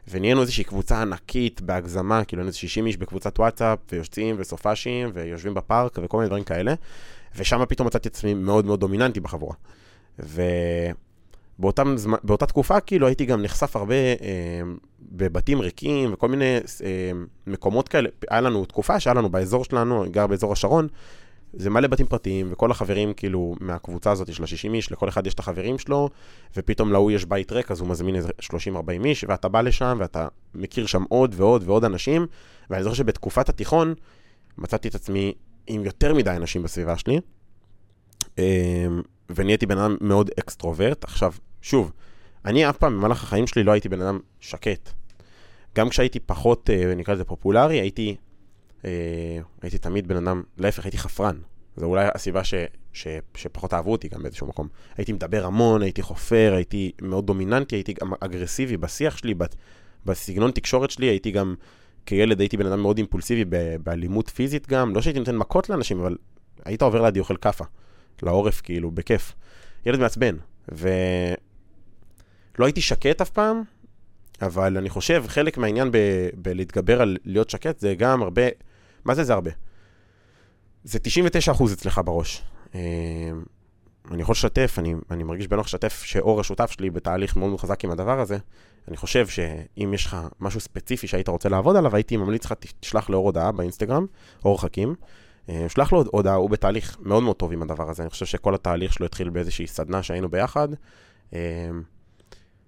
ונהיינו 0.08 0.40
איזושהי 0.40 0.64
קבוצה 0.64 1.02
ענקית 1.02 1.60
בהגזמה, 1.60 2.24
כאילו 2.24 2.42
איזה 2.42 2.56
60 2.56 2.86
איש 2.86 2.96
בקבוצת 2.96 3.38
וואטסאפ, 3.38 3.78
ויוצאים 3.92 4.36
וסופ"שים, 4.38 5.10
ויושבים 5.14 5.54
בפארק, 5.54 5.98
וכל 6.02 6.16
מיני 6.16 6.28
דברים 6.28 6.44
כאלה, 6.44 6.74
ושם 7.36 7.64
פתאום 7.68 7.86
מצאתי 7.86 8.08
את 8.08 8.14
עצמי 8.14 8.34
מאוד 8.34 8.66
מאוד 8.66 8.80
דומיננטי 8.80 9.20
בחבורה. 9.20 9.54
ובאותה 11.58 12.46
תקופה, 12.46 12.80
כאילו, 12.80 13.06
הייתי 13.06 13.24
גם 13.24 13.42
נחשף 13.42 13.76
הרבה 13.76 13.94
אה, 13.94 14.60
בבתים 15.02 15.60
ריקים, 15.60 16.12
וכל 16.12 16.28
מיני 16.28 16.56
אה, 16.84 17.10
מקומות 17.46 17.88
כאלה. 17.88 18.08
היה 18.30 18.40
לנו 18.40 18.64
תקופה 18.64 19.00
שהיה 19.00 19.14
לנו 19.14 19.28
באזור 19.28 19.64
שלנו, 19.64 20.04
גר 20.10 20.26
באזור 20.26 20.52
השרון, 20.52 20.88
זה 21.56 21.70
מלא 21.70 21.88
בתים 21.88 22.06
פרטיים, 22.06 22.48
וכל 22.50 22.70
החברים, 22.70 23.14
כאילו, 23.14 23.54
מהקבוצה 23.60 24.10
הזאת 24.10 24.34
של 24.34 24.42
ה-60 24.42 24.74
איש, 24.74 24.92
לכל 24.92 25.08
אחד 25.08 25.26
יש 25.26 25.34
את 25.34 25.38
החברים 25.38 25.78
שלו, 25.78 26.10
ופתאום 26.56 26.92
להוא 26.92 27.10
יש 27.10 27.24
בית 27.24 27.52
ריק, 27.52 27.70
אז 27.70 27.80
הוא 27.80 27.88
מזמין 27.88 28.16
איזה 28.16 28.28
30-40 28.40 28.50
איש, 29.04 29.24
ואתה 29.28 29.48
בא 29.48 29.60
לשם, 29.60 29.96
ואתה 30.00 30.28
מכיר 30.54 30.86
שם 30.86 31.02
עוד 31.08 31.34
ועוד 31.36 31.62
ועוד 31.66 31.84
אנשים, 31.84 32.26
ואני 32.70 32.82
זוכר 32.82 32.94
שבתקופת 32.94 33.48
התיכון, 33.48 33.94
מצאתי 34.58 34.88
את 34.88 34.94
עצמי 34.94 35.32
עם 35.66 35.84
יותר 35.84 36.14
מדי 36.14 36.30
אנשים 36.30 36.62
בסביבה 36.62 36.98
שלי, 36.98 37.20
אמ, 38.38 39.02
ונהייתי 39.30 39.66
בן 39.66 39.78
אדם 39.78 39.96
מאוד 40.00 40.30
אקסטרוברט. 40.40 41.04
עכשיו, 41.04 41.32
שוב, 41.62 41.92
אני 42.44 42.70
אף 42.70 42.76
פעם 42.76 42.96
במהלך 42.96 43.22
החיים 43.22 43.46
שלי 43.46 43.62
לא 43.62 43.72
הייתי 43.72 43.88
בן 43.88 44.00
אדם 44.00 44.18
שקט. 44.40 44.90
גם 45.76 45.88
כשהייתי 45.88 46.20
פחות, 46.20 46.70
אה, 46.70 46.94
נקרא 46.96 47.14
לזה 47.14 47.24
פופולרי, 47.24 47.80
הייתי 47.80 48.16
הייתי 49.62 49.78
תמיד 49.78 50.08
בן 50.08 50.16
אדם, 50.16 50.42
להפך, 50.58 50.84
הייתי 50.84 50.98
חפרן. 50.98 51.36
זו 51.76 51.86
אולי 51.86 52.06
הסיבה 52.14 52.44
ש, 52.44 52.54
ש, 52.92 53.06
שפחות 53.34 53.74
אהבו 53.74 53.92
אותי 53.92 54.08
גם 54.08 54.22
באיזשהו 54.22 54.46
מקום. 54.46 54.68
הייתי 54.96 55.12
מדבר 55.12 55.44
המון, 55.44 55.82
הייתי 55.82 56.02
חופר, 56.02 56.52
הייתי 56.56 56.92
מאוד 57.02 57.26
דומיננטי, 57.26 57.76
הייתי 57.76 57.92
גם 57.92 58.12
אגרסיבי 58.20 58.76
בשיח 58.76 59.16
שלי, 59.16 59.34
בסגנון 60.04 60.50
תקשורת 60.50 60.90
שלי, 60.90 61.06
הייתי 61.06 61.30
גם, 61.30 61.54
כילד 62.06 62.40
הייתי 62.40 62.56
בן 62.56 62.66
אדם 62.66 62.80
מאוד 62.80 62.98
אימפולסיבי 62.98 63.44
באלימות 63.82 64.28
פיזית 64.28 64.68
גם, 64.68 64.94
לא 64.94 65.02
שהייתי 65.02 65.18
נותן 65.18 65.36
מכות 65.36 65.68
לאנשים, 65.68 66.00
אבל 66.00 66.16
היית 66.64 66.82
עובר 66.82 67.02
לידי 67.02 67.20
אוכל 67.20 67.36
כאפה, 67.36 67.64
לעורף 68.22 68.60
כאילו, 68.60 68.90
בכיף. 68.90 69.32
ילד 69.86 70.00
מעצבן, 70.00 70.36
ולא 70.68 71.36
הייתי 72.58 72.80
שקט 72.80 73.20
אף 73.20 73.30
פעם, 73.30 73.62
אבל 74.42 74.76
אני 74.76 74.90
חושב, 74.90 75.24
חלק 75.26 75.58
מהעניין 75.58 75.90
בלהתגבר 76.34 77.02
על 77.02 77.16
להיות 77.24 77.50
שקט 77.50 77.78
זה 77.78 77.94
גם 77.94 78.22
הרבה... 78.22 78.42
מה 79.04 79.14
זה 79.14 79.24
זה 79.24 79.32
הרבה? 79.32 79.50
זה 80.84 80.98
99% 81.58 81.72
אצלך 81.72 82.00
בראש. 82.04 82.42
אה, 82.74 82.80
אני 84.10 84.22
יכול 84.22 84.32
לשתף, 84.32 84.74
אני, 84.78 84.94
אני 85.10 85.22
מרגיש 85.22 85.48
בנוח 85.48 85.66
לשתף 85.66 86.02
שאור 86.02 86.40
השותף 86.40 86.70
שלי 86.70 86.90
בתהליך 86.90 87.36
מאוד 87.36 87.60
חזק 87.60 87.84
עם 87.84 87.90
הדבר 87.90 88.20
הזה. 88.20 88.38
אני 88.88 88.96
חושב 88.96 89.26
שאם 89.28 89.90
יש 89.94 90.06
לך 90.06 90.16
משהו 90.40 90.60
ספציפי 90.60 91.06
שהיית 91.06 91.28
רוצה 91.28 91.48
לעבוד 91.48 91.76
עליו, 91.76 91.96
הייתי 91.96 92.16
ממליץ 92.16 92.44
לך, 92.44 92.54
תשלח 92.80 93.10
לאור 93.10 93.26
הודעה 93.26 93.52
באינסטגרם, 93.52 94.06
אור 94.44 94.60
חכים. 94.60 94.94
אה, 95.48 95.66
שלח 95.68 95.92
לו 95.92 96.04
הודעה, 96.12 96.34
הוא 96.34 96.50
בתהליך 96.50 96.96
מאוד 97.00 97.22
מאוד 97.22 97.36
טוב 97.36 97.52
עם 97.52 97.62
הדבר 97.62 97.90
הזה. 97.90 98.02
אני 98.02 98.10
חושב 98.10 98.26
שכל 98.26 98.54
התהליך 98.54 98.92
שלו 98.92 99.06
התחיל 99.06 99.30
באיזושהי 99.30 99.66
סדנה 99.66 100.02
שהיינו 100.02 100.28
ביחד. 100.28 100.68
אה, 101.34 101.70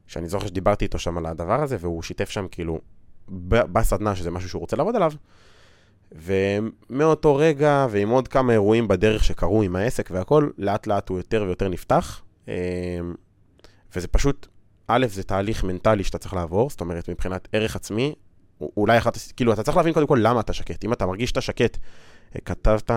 שאני 0.07 0.29
זוכר 0.29 0.47
שדיברתי 0.47 0.85
איתו 0.85 0.99
שם 0.99 1.19
על 1.19 1.27
הדבר 1.27 1.63
הזה, 1.63 1.77
והוא 1.81 2.03
שיתף 2.03 2.31
שם 2.31 2.47
כאילו 2.51 2.81
בסדנה 3.49 4.17
שזה 4.17 4.31
משהו 4.31 4.49
שהוא 4.49 4.61
רוצה 4.61 4.77
לעבוד 4.77 4.97
עליו. 4.97 5.13
ומאותו 6.13 7.37
רגע, 7.37 7.87
ועם 7.91 8.09
עוד 8.09 8.29
כמה 8.29 8.53
אירועים 8.53 8.89
בדרך 8.89 9.25
שקרו 9.25 9.63
עם 9.63 9.77
העסק 9.77 10.09
והכל, 10.13 10.51
לאט 10.59 10.87
לאט 10.87 11.09
הוא 11.09 11.19
יותר 11.19 11.43
ויותר 11.47 11.69
נפתח. 11.69 12.23
אמ, 12.49 12.53
וזה 13.97 14.09
פשוט, 14.09 14.47
א', 14.87 15.07
זה 15.09 15.23
תהליך 15.23 15.65
מנטלי 15.65 16.05
שאתה 16.05 16.19
צריך 16.19 16.35
לעבור, 16.35 16.71
זאת 16.71 16.81
אומרת, 16.81 17.09
מבחינת 17.09 17.49
ערך 17.53 17.77
עצמי, 17.77 18.15
אולי 18.77 18.99
אחת, 18.99 19.19
כאילו, 19.37 19.53
אתה 19.53 19.63
צריך 19.63 19.77
להבין 19.77 19.93
קודם 19.93 20.07
כל 20.07 20.19
למה 20.23 20.41
אתה 20.41 20.53
שקט. 20.53 20.85
אם 20.85 20.93
אתה 20.93 21.07
מרגיש 21.07 21.29
שאתה 21.29 21.41
שקט, 21.41 21.77
אה, 22.37 22.41
כתבת 22.41 22.91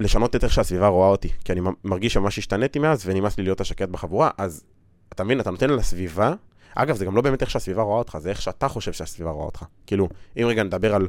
לשנות 0.00 0.36
את 0.36 0.44
איך 0.44 0.52
שהסביבה 0.52 0.88
רואה 0.88 1.08
אותי, 1.08 1.28
כי 1.44 1.52
אני 1.52 1.60
מרגיש 1.84 2.12
שממש 2.12 2.38
השתניתי 2.38 2.78
מאז 2.78 3.02
ונמאס 3.06 3.38
לי 3.38 3.44
להיות 3.44 3.60
השקט 3.60 3.88
בחבורה, 3.88 4.30
אז 4.38 4.64
אתה 5.12 5.24
מבין, 5.24 5.40
אתה 5.40 5.50
נותן 5.50 5.70
לסביבה, 5.70 6.34
אגב, 6.74 6.96
זה 6.96 7.04
גם 7.04 7.16
לא 7.16 7.22
באמת 7.22 7.42
איך 7.42 7.50
שהסביבה 7.50 7.82
רואה 7.82 7.98
אותך, 7.98 8.18
זה 8.18 8.30
איך 8.30 8.42
שאתה 8.42 8.68
חושב 8.68 8.92
שהסביבה 8.92 9.30
רואה 9.30 9.46
אותך. 9.46 9.64
כאילו, 9.86 10.08
אם 10.36 10.46
רגע 10.46 10.62
נדבר 10.62 10.94
על... 10.94 11.08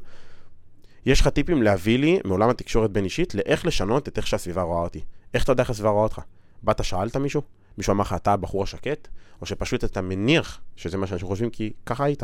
יש 1.05 1.21
לך 1.21 1.27
טיפים 1.27 1.63
להביא 1.63 1.99
לי 1.99 2.19
מעולם 2.25 2.49
התקשורת 2.49 2.91
בין 2.91 3.03
אישית 3.03 3.35
לאיך 3.35 3.65
לשנות 3.65 4.07
את 4.07 4.17
איך 4.17 4.27
שהסביבה 4.27 4.61
רואה 4.61 4.81
אותי. 4.81 5.01
איך 5.33 5.43
אתה 5.43 5.51
יודע 5.51 5.63
איך 5.63 5.69
הסביבה 5.69 5.89
רואה 5.89 6.03
אותך? 6.03 6.21
באת, 6.63 6.83
שאלת 6.83 7.17
מישהו? 7.17 7.41
מישהו 7.77 7.93
אמר 7.93 8.01
לך, 8.01 8.13
אתה 8.13 8.33
הבחור 8.33 8.63
השקט? 8.63 9.07
או 9.41 9.45
שפשוט 9.45 9.83
אתה 9.83 10.01
מניח 10.01 10.61
שזה 10.75 10.97
מה 10.97 11.07
שאנשים 11.07 11.27
חושבים 11.27 11.49
כי 11.49 11.73
ככה 11.85 12.03
היית. 12.03 12.23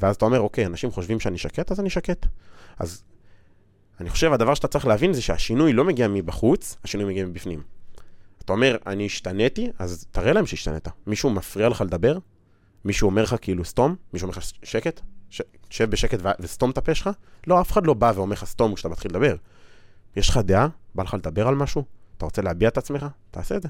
ואז 0.00 0.16
אתה 0.16 0.24
אומר, 0.24 0.40
אוקיי, 0.40 0.66
אנשים 0.66 0.90
חושבים 0.90 1.20
שאני 1.20 1.38
שקט, 1.38 1.72
אז 1.72 1.80
אני 1.80 1.90
שקט. 1.90 2.26
אז 2.78 3.02
אני 4.00 4.10
חושב, 4.10 4.32
הדבר 4.32 4.54
שאתה 4.54 4.68
צריך 4.68 4.86
להבין 4.86 5.12
זה 5.12 5.22
שהשינוי 5.22 5.72
לא 5.72 5.84
מגיע 5.84 6.08
מבחוץ, 6.08 6.76
השינוי 6.84 7.06
מגיע 7.06 7.26
מבפנים. 7.26 7.62
אתה 8.44 8.52
אומר, 8.52 8.76
אני 8.86 9.06
השתניתי, 9.06 9.70
אז 9.78 10.06
תראה 10.10 10.32
להם 10.32 10.46
שהשתנית. 10.46 10.88
מישהו 11.06 11.30
מפריע 11.30 11.68
לך 11.68 11.80
לדבר? 11.80 12.18
מישהו 12.84 13.08
אומר 13.08 13.22
לך 13.22 13.36
כאילו 13.40 13.64
סתום? 13.64 13.96
מישהו 14.12 14.26
אומר 14.26 14.38
לך 14.38 14.44
שקט? 14.62 15.00
שב 15.70 15.90
בשקט 15.90 16.18
וסתום 16.40 16.70
את 16.70 16.78
הפה 16.78 16.94
שלך? 16.94 17.10
לא, 17.46 17.60
אף 17.60 17.72
אחד 17.72 17.86
לא 17.86 17.94
בא 17.94 18.12
ואומר 18.14 18.32
לך 18.32 18.44
סתום 18.44 18.74
כשאתה 18.74 18.88
מתחיל 18.88 19.10
לדבר. 19.10 19.36
יש 20.16 20.28
לך 20.28 20.36
דעה? 20.36 20.68
בא 20.94 21.02
לך 21.02 21.14
לדבר 21.14 21.48
על 21.48 21.54
משהו? 21.54 21.84
אתה 22.16 22.24
רוצה 22.24 22.42
להביע 22.42 22.68
את 22.68 22.78
עצמך? 22.78 23.06
תעשה 23.30 23.56
את 23.56 23.62
זה. 23.62 23.68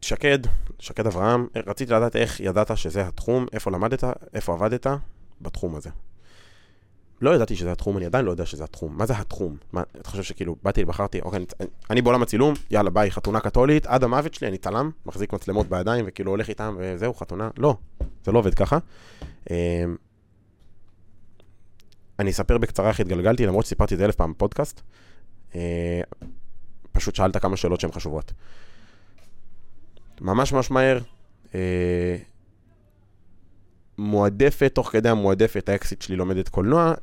שקד, 0.00 0.38
שקד 0.78 1.06
אברהם, 1.06 1.46
רציתי 1.66 1.92
לדעת 1.92 2.16
איך 2.16 2.40
ידעת 2.40 2.76
שזה 2.76 3.06
התחום, 3.06 3.46
איפה 3.52 3.70
למדת, 3.70 4.04
איפה 4.34 4.52
עבדת 4.52 4.86
בתחום 5.40 5.76
הזה. 5.76 5.90
לא 7.20 7.34
ידעתי 7.34 7.56
שזה 7.56 7.72
התחום, 7.72 7.96
אני 7.96 8.06
עדיין 8.06 8.24
לא 8.24 8.30
יודע 8.30 8.46
שזה 8.46 8.64
התחום. 8.64 8.98
מה 8.98 9.06
זה 9.06 9.18
התחום? 9.18 9.56
מה, 9.72 9.82
אתה 10.00 10.10
חושב 10.10 10.22
שכאילו, 10.22 10.56
באתי, 10.62 10.84
בחרתי, 10.84 11.20
אוקיי, 11.20 11.36
אני, 11.60 11.66
אני 11.90 12.02
בעולם 12.02 12.22
הצילום, 12.22 12.54
יאללה, 12.70 12.90
ביי, 12.90 13.10
חתונה 13.10 13.40
קתולית, 13.40 13.86
עד 13.86 14.04
המוות 14.04 14.34
שלי 14.34 14.48
אני 14.48 14.58
צלם, 14.58 14.90
מחזיק 15.06 15.32
מצלמות 15.32 15.68
בידיים, 15.68 16.04
וכאילו 16.08 16.30
הולך 16.30 16.48
איתם, 16.48 16.76
וזהו, 16.78 17.14
חתונה. 17.14 17.50
לא, 17.58 17.76
זה 18.24 18.32
לא 18.32 18.38
עובד 18.38 18.54
ככה. 18.54 18.78
אמ, 19.50 19.96
אני 22.18 22.30
אספר 22.30 22.58
בקצרה 22.58 22.88
איך 22.88 23.00
התגלגלתי, 23.00 23.46
למרות 23.46 23.64
שסיפרתי 23.64 23.94
את 23.94 23.98
זה 23.98 24.04
אלף 24.04 24.14
פעם 24.14 24.32
בפודקאסט. 24.32 24.80
אה, 25.54 26.00
פשוט 26.92 27.14
שאלת 27.14 27.36
כמה 27.36 27.56
שאלות 27.56 27.80
שהן 27.80 27.92
חשובות. 27.92 28.32
ממש 30.20 30.52
ממש 30.52 30.70
מהר, 30.70 30.98
אה, 31.54 32.16
מועדפת, 33.98 34.70
תוך 34.74 34.88
כדי 34.88 35.08
המועדפת, 35.08 35.68
האקסיט 35.68 36.02
שלי 36.02 36.16
לומדת 36.16 36.48
קולנוע, 36.48 36.94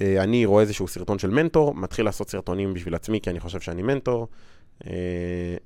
אה, 0.00 0.22
אני 0.22 0.46
רואה 0.46 0.62
איזשהו 0.62 0.88
סרטון 0.88 1.18
של 1.18 1.30
מנטור, 1.30 1.74
מתחיל 1.74 2.04
לעשות 2.04 2.30
סרטונים 2.30 2.74
בשביל 2.74 2.94
עצמי, 2.94 3.20
כי 3.20 3.30
אני 3.30 3.40
חושב 3.40 3.60
שאני 3.60 3.82
מנטור. 3.82 4.28
אה, 4.86 5.56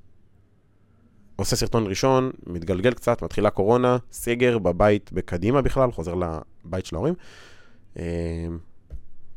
עושה 1.36 1.56
סרטון 1.56 1.86
ראשון, 1.86 2.30
מתגלגל 2.46 2.94
קצת, 2.94 3.22
מתחילה 3.22 3.50
קורונה, 3.50 3.96
סגר 4.12 4.58
בבית 4.58 5.12
בקדימה 5.12 5.62
בכלל, 5.62 5.92
חוזר 5.92 6.14
לבית 6.14 6.86
של 6.86 6.96
ההורים. 6.96 7.14
אה, 7.98 8.46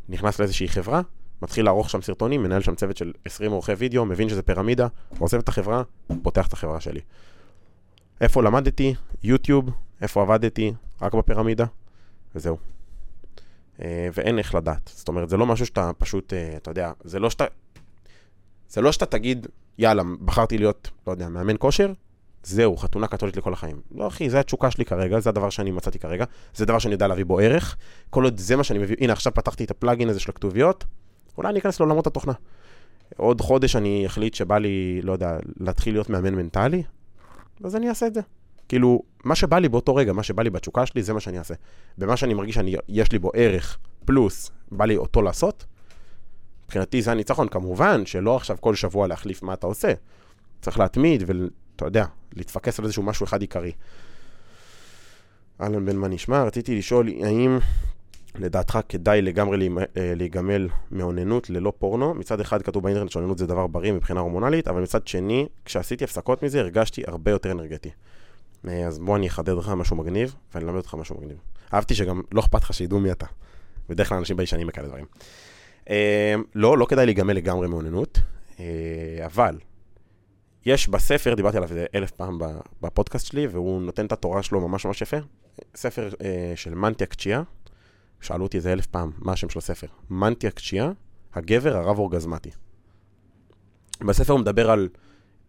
נכנס 0.10 0.40
לאיזושהי 0.40 0.68
חברה, 0.68 1.02
מתחיל 1.42 1.66
לערוך 1.66 1.90
שם 1.90 2.02
סרטונים, 2.02 2.44
מנהל 2.44 2.62
שם 2.62 2.76
צוות 2.76 2.98
של 2.98 3.14
20 3.26 3.52
עורכי 3.52 3.74
וידאו, 3.74 4.06
מבין 4.06 4.30
שזה 4.30 4.42
פירמידה, 4.42 4.88
עוזב 5.20 5.38
את 5.38 5.50
החברה, 5.50 5.84
פותח 6.22 6.48
את 6.48 6.54
החברה 6.54 6.80
שלי. 6.80 7.00
איפה 8.22 8.44
למדתי? 8.44 8.94
יוטיוב, 9.24 9.70
איפה 10.02 10.22
עבדתי, 10.22 10.74
רק 11.02 11.14
בפירמידה, 11.14 11.66
וזהו. 12.36 12.58
אה, 13.82 14.10
ואין 14.14 14.38
איך 14.38 14.56
לדעת. 14.56 14.92
זאת 14.94 15.08
אומרת, 15.08 15.30
זה 15.30 15.38
לא 15.38 15.46
משהו 15.46 15.66
שאתה 15.66 15.92
פשוט, 15.98 16.34
אה, 16.34 16.58
אתה 16.58 16.72
יודע, 16.72 16.92
זה 17.04 17.20
לא 17.20 17.30
שאתה... 17.30 17.46
זה 18.70 18.82
לא 18.82 18.92
שאתה 18.92 19.06
תגיד, 19.06 19.48
יאללה, 19.78 20.04
בחרתי 20.26 20.58
להיות, 20.58 20.90
לא 21.08 21.12
יודע, 21.12 21.30
מאמן 21.30 21.56
כושר, 21.60 21.94
זהו, 22.44 22.78
חתונה 22.78 23.08
קתולית 23.08 23.38
לכל 23.38 23.54
החיים. 23.54 23.82
לא, 23.92 24.08
אחי, 24.08 24.30
זה 24.30 24.40
התשוקה 24.40 24.72
שלי 24.72 24.86
כרגע, 24.86 25.20
זה 25.20 25.30
הדבר 25.30 25.50
שאני 25.50 25.72
מצאתי 25.72 26.00
כרגע, 26.00 26.26
זה 26.56 26.66
דבר 26.66 26.80
שאני 26.80 26.94
יודע 26.94 27.08
להביא 27.08 27.26
בו 27.26 27.40
ערך. 27.40 27.78
כל 28.10 28.24
עוד 28.24 28.38
זה 28.38 28.56
מה 28.56 28.64
שאני 28.64 28.80
מביא, 28.80 28.96
הנה, 29.00 29.14
עכשיו 29.14 29.34
פתחתי 29.34 29.64
את 29.64 29.72
הפלאגין 29.72 30.10
הזה 30.10 30.20
של 30.20 30.32
הכתוביות, 30.32 30.86
אולי 31.38 31.50
אני 31.50 31.60
אכנס 31.60 31.80
לעולמות 31.80 32.08
התוכנה. 32.08 32.34
עוד 33.18 33.42
חודש 33.42 33.76
אני 33.76 34.06
אחליט 34.06 34.34
שבא 34.34 34.58
לי, 34.58 35.02
לא 35.04 35.14
יודע, 35.14 35.38
להתחיל 35.60 35.94
להיות 35.94 36.10
מאמן 36.10 36.36
מנטלי, 36.36 36.84
אז 37.64 37.76
אני 37.76 37.90
אעשה 37.90 38.08
את 38.08 38.14
זה. 38.14 38.22
כאילו, 38.72 39.02
מה 39.24 39.36
שבא 39.36 39.60
לי 39.60 39.70
באותו 39.70 39.96
רגע, 39.96 40.14
מה 40.14 40.24
שבא 40.24 40.44
לי 40.44 40.50
בתשוקה 40.50 40.86
שלי, 40.86 41.04
זה 41.04 41.14
מה 41.14 41.20
שאני 41.20 41.40
אעשה. 41.40 41.54
במה 41.98 42.18
שאני 42.18 42.34
מרגיש 42.34 42.58
שיש 42.88 43.12
לי 43.12 43.20
בו 43.20 43.32
ערך, 43.34 43.78
פלוס, 44.06 44.52
בא 44.72 44.86
לי 44.86 44.98
אותו 44.98 45.22
לעשות, 45.22 45.66
מבחינתי 46.66 47.02
זה 47.02 47.12
הניצחון. 47.12 47.48
כמובן 47.48 48.06
שלא 48.06 48.36
עכשיו 48.36 48.58
כל 48.60 48.76
שבוע 48.76 49.08
להחליף 49.08 49.44
מה 49.44 49.54
אתה 49.54 49.68
עושה. 49.68 49.94
צריך 50.62 50.80
להתמיד 50.80 51.24
ואתה 51.26 51.86
יודע, 51.86 52.06
להתפקס 52.36 52.80
על 52.80 52.86
איזשהו 52.86 53.04
משהו 53.04 53.24
אחד 53.24 53.42
עיקרי. 53.42 53.72
אהלן 55.62 55.86
בן 55.86 55.96
מה 55.96 56.08
נשמע? 56.08 56.44
רציתי 56.44 56.78
לשאול 56.78 57.08
האם 57.24 57.60
לדעתך 58.36 58.80
כדאי 58.90 59.22
לגמרי 59.22 59.70
אה, 59.80 60.14
להיגמל 60.16 60.68
מאוננות 60.92 61.50
ללא 61.50 61.74
פורנו? 61.80 62.14
מצד 62.14 62.40
אחד 62.40 62.62
כתוב 62.62 62.84
באינטרנט 62.84 63.12
שאוננות 63.12 63.38
זה 63.38 63.48
דבר 63.48 63.68
בריא 63.68 63.92
מבחינה 63.92 64.20
הורמונלית, 64.20 64.68
אבל 64.68 64.82
מצד 64.82 65.08
שני, 65.08 65.48
כשעשיתי 65.66 66.04
הפסקות 66.04 66.44
מזה 66.44 66.60
הרגשתי 66.60 67.02
הרבה 67.08 67.32
יותר 67.32 67.52
אנרגטי. 67.52 67.90
אה, 68.68 68.88
אז 68.88 69.00
בוא 69.00 69.16
אני 69.16 69.28
אחדד 69.28 69.54
לך 69.54 69.70
משהו 69.70 69.96
מגניב, 69.96 70.36
ואני 70.54 70.66
אלמד 70.66 70.78
אותך 70.78 70.96
משהו 70.96 71.18
מגניב. 71.18 71.38
אהבתי 71.74 71.96
שגם 71.96 72.22
לא 72.32 72.40
אכפת 72.40 72.62
לך 72.62 72.74
שידעו 72.74 73.00
מי 73.00 73.12
אתה. 73.12 73.26
בדרך 73.90 74.10
כלל 74.10 74.18
אנשים 74.18 74.38
ביישנים 74.38 74.68
בכאלה 74.68 74.88
דברים. 74.88 75.06
אה, 75.90 76.36
לא, 76.56 76.78
לא 76.78 76.86
כדאי 76.86 77.06
להיגמל 77.06 77.34
לגמרי 77.34 77.68
מאוננות, 77.68 78.20
אבל 79.26 79.58
יש 80.66 80.90
בספר, 80.90 81.34
דיברתי 81.34 81.58
עליו 81.58 81.70
איזה 81.70 81.86
אלף 81.96 82.12
פעם 82.12 82.38
בפודקאסט 82.82 83.26
שלי, 83.26 83.48
והוא 83.48 83.82
נותן 83.82 84.06
את 84.06 84.12
התורה 84.12 84.44
שלו 84.44 84.68
ממש 84.68 84.86
ממש 84.86 85.02
יפה. 85.02 85.18
ספר 85.76 86.10
של 86.56 86.76
מנטיה 86.76 87.08
קצ'יה, 87.08 87.44
שאלו 88.22 88.44
אותי 88.44 88.58
איזה 88.58 88.74
אלף 88.74 88.86
פעם, 88.86 89.12
מה 89.18 89.32
השם 89.32 89.50
של 89.50 89.60
הספר? 89.60 89.88
מנטיה 90.10 90.52
קצ'יה, 90.52 90.92
הגבר 91.34 91.78
הרב 91.78 92.00
אורגזמטי. 92.00 92.50
בספר 94.08 94.34
הוא 94.34 94.42
מדבר 94.42 94.72
על 94.72 94.90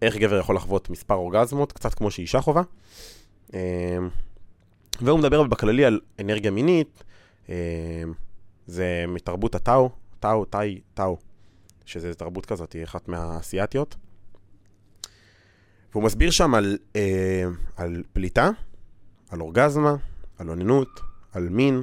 איך 0.02 0.16
גבר 0.16 0.38
יכול 0.38 0.56
לחוות 0.56 0.90
מספר 0.90 1.14
אורגזמות, 1.14 1.72
קצת 1.72 1.94
כמו 1.94 2.10
שאישה 2.10 2.40
חובה. 2.40 2.62
אמ, 3.54 3.58
והוא 5.00 5.18
מדבר 5.18 5.42
בכללי 5.42 5.84
על 5.84 6.00
אנרגיה 6.20 6.50
מינית, 6.50 7.04
אמ, 7.48 7.54
זה 8.66 9.04
מתרבות 9.08 9.54
הטאו, 9.54 9.90
טאו, 10.20 10.44
טאי, 10.44 10.80
טאו, 10.94 11.16
שזה 11.84 12.14
תרבות 12.14 12.46
כזאת, 12.46 12.72
היא 12.72 12.84
אחת 12.84 13.08
מהאסייתיות. 13.08 13.96
והוא 15.92 16.04
מסביר 16.04 16.30
שם 16.30 16.54
על, 16.54 16.78
אה, 16.96 17.44
על 17.76 18.02
פליטה, 18.12 18.50
על 19.30 19.40
אורגזמה, 19.40 19.94
על 20.38 20.48
אוננות, 20.48 21.00
על 21.32 21.48
מין, 21.48 21.82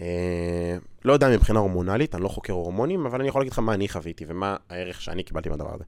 אה, 0.00 0.76
לא 1.04 1.12
יודע 1.12 1.28
מבחינה 1.28 1.58
הורמונלית, 1.58 2.14
אני 2.14 2.22
לא 2.22 2.28
חוקר 2.28 2.52
הורמונים, 2.52 3.06
אבל 3.06 3.20
אני 3.20 3.28
יכול 3.28 3.40
להגיד 3.40 3.52
לך 3.52 3.58
מה 3.58 3.74
אני 3.74 3.88
חוויתי 3.88 4.24
ומה 4.28 4.56
הערך 4.70 5.00
שאני 5.00 5.22
קיבלתי 5.22 5.48
מהדבר 5.48 5.74
הזה. 5.74 5.84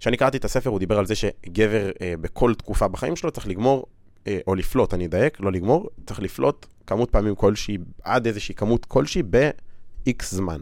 כשאני 0.00 0.16
קראתי 0.16 0.36
את 0.36 0.44
הספר, 0.44 0.70
הוא 0.70 0.78
דיבר 0.78 0.98
על 0.98 1.06
זה 1.06 1.14
שגבר 1.14 1.90
אה, 2.00 2.14
בכל 2.20 2.54
תקופה 2.54 2.88
בחיים 2.88 3.16
שלו 3.16 3.30
צריך 3.30 3.46
לגמור, 3.46 3.86
אה, 4.26 4.38
או 4.46 4.54
לפלוט, 4.54 4.94
אני 4.94 5.06
אדייק, 5.06 5.40
לא 5.40 5.52
לגמור, 5.52 5.88
צריך 6.06 6.20
לפלוט 6.20 6.66
כמות 6.86 7.10
פעמים 7.10 7.34
כלשהי, 7.34 7.78
עד 8.02 8.26
איזושהי 8.26 8.54
כמות 8.54 8.84
כלשהי 8.84 9.22
ב-X 9.30 10.24
זמן. 10.24 10.60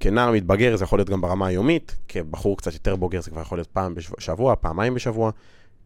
כנער 0.00 0.32
מתבגר 0.32 0.76
זה 0.76 0.84
יכול 0.84 0.98
להיות 0.98 1.10
גם 1.10 1.20
ברמה 1.20 1.46
היומית, 1.46 1.96
כבחור 2.08 2.56
קצת 2.56 2.72
יותר 2.72 2.96
בוגר 2.96 3.20
זה 3.20 3.30
כבר 3.30 3.40
יכול 3.40 3.58
להיות 3.58 3.68
פעם 3.68 3.94
בשבוע, 3.94 4.56
פעמיים 4.56 4.94
בשבוע, 4.94 5.30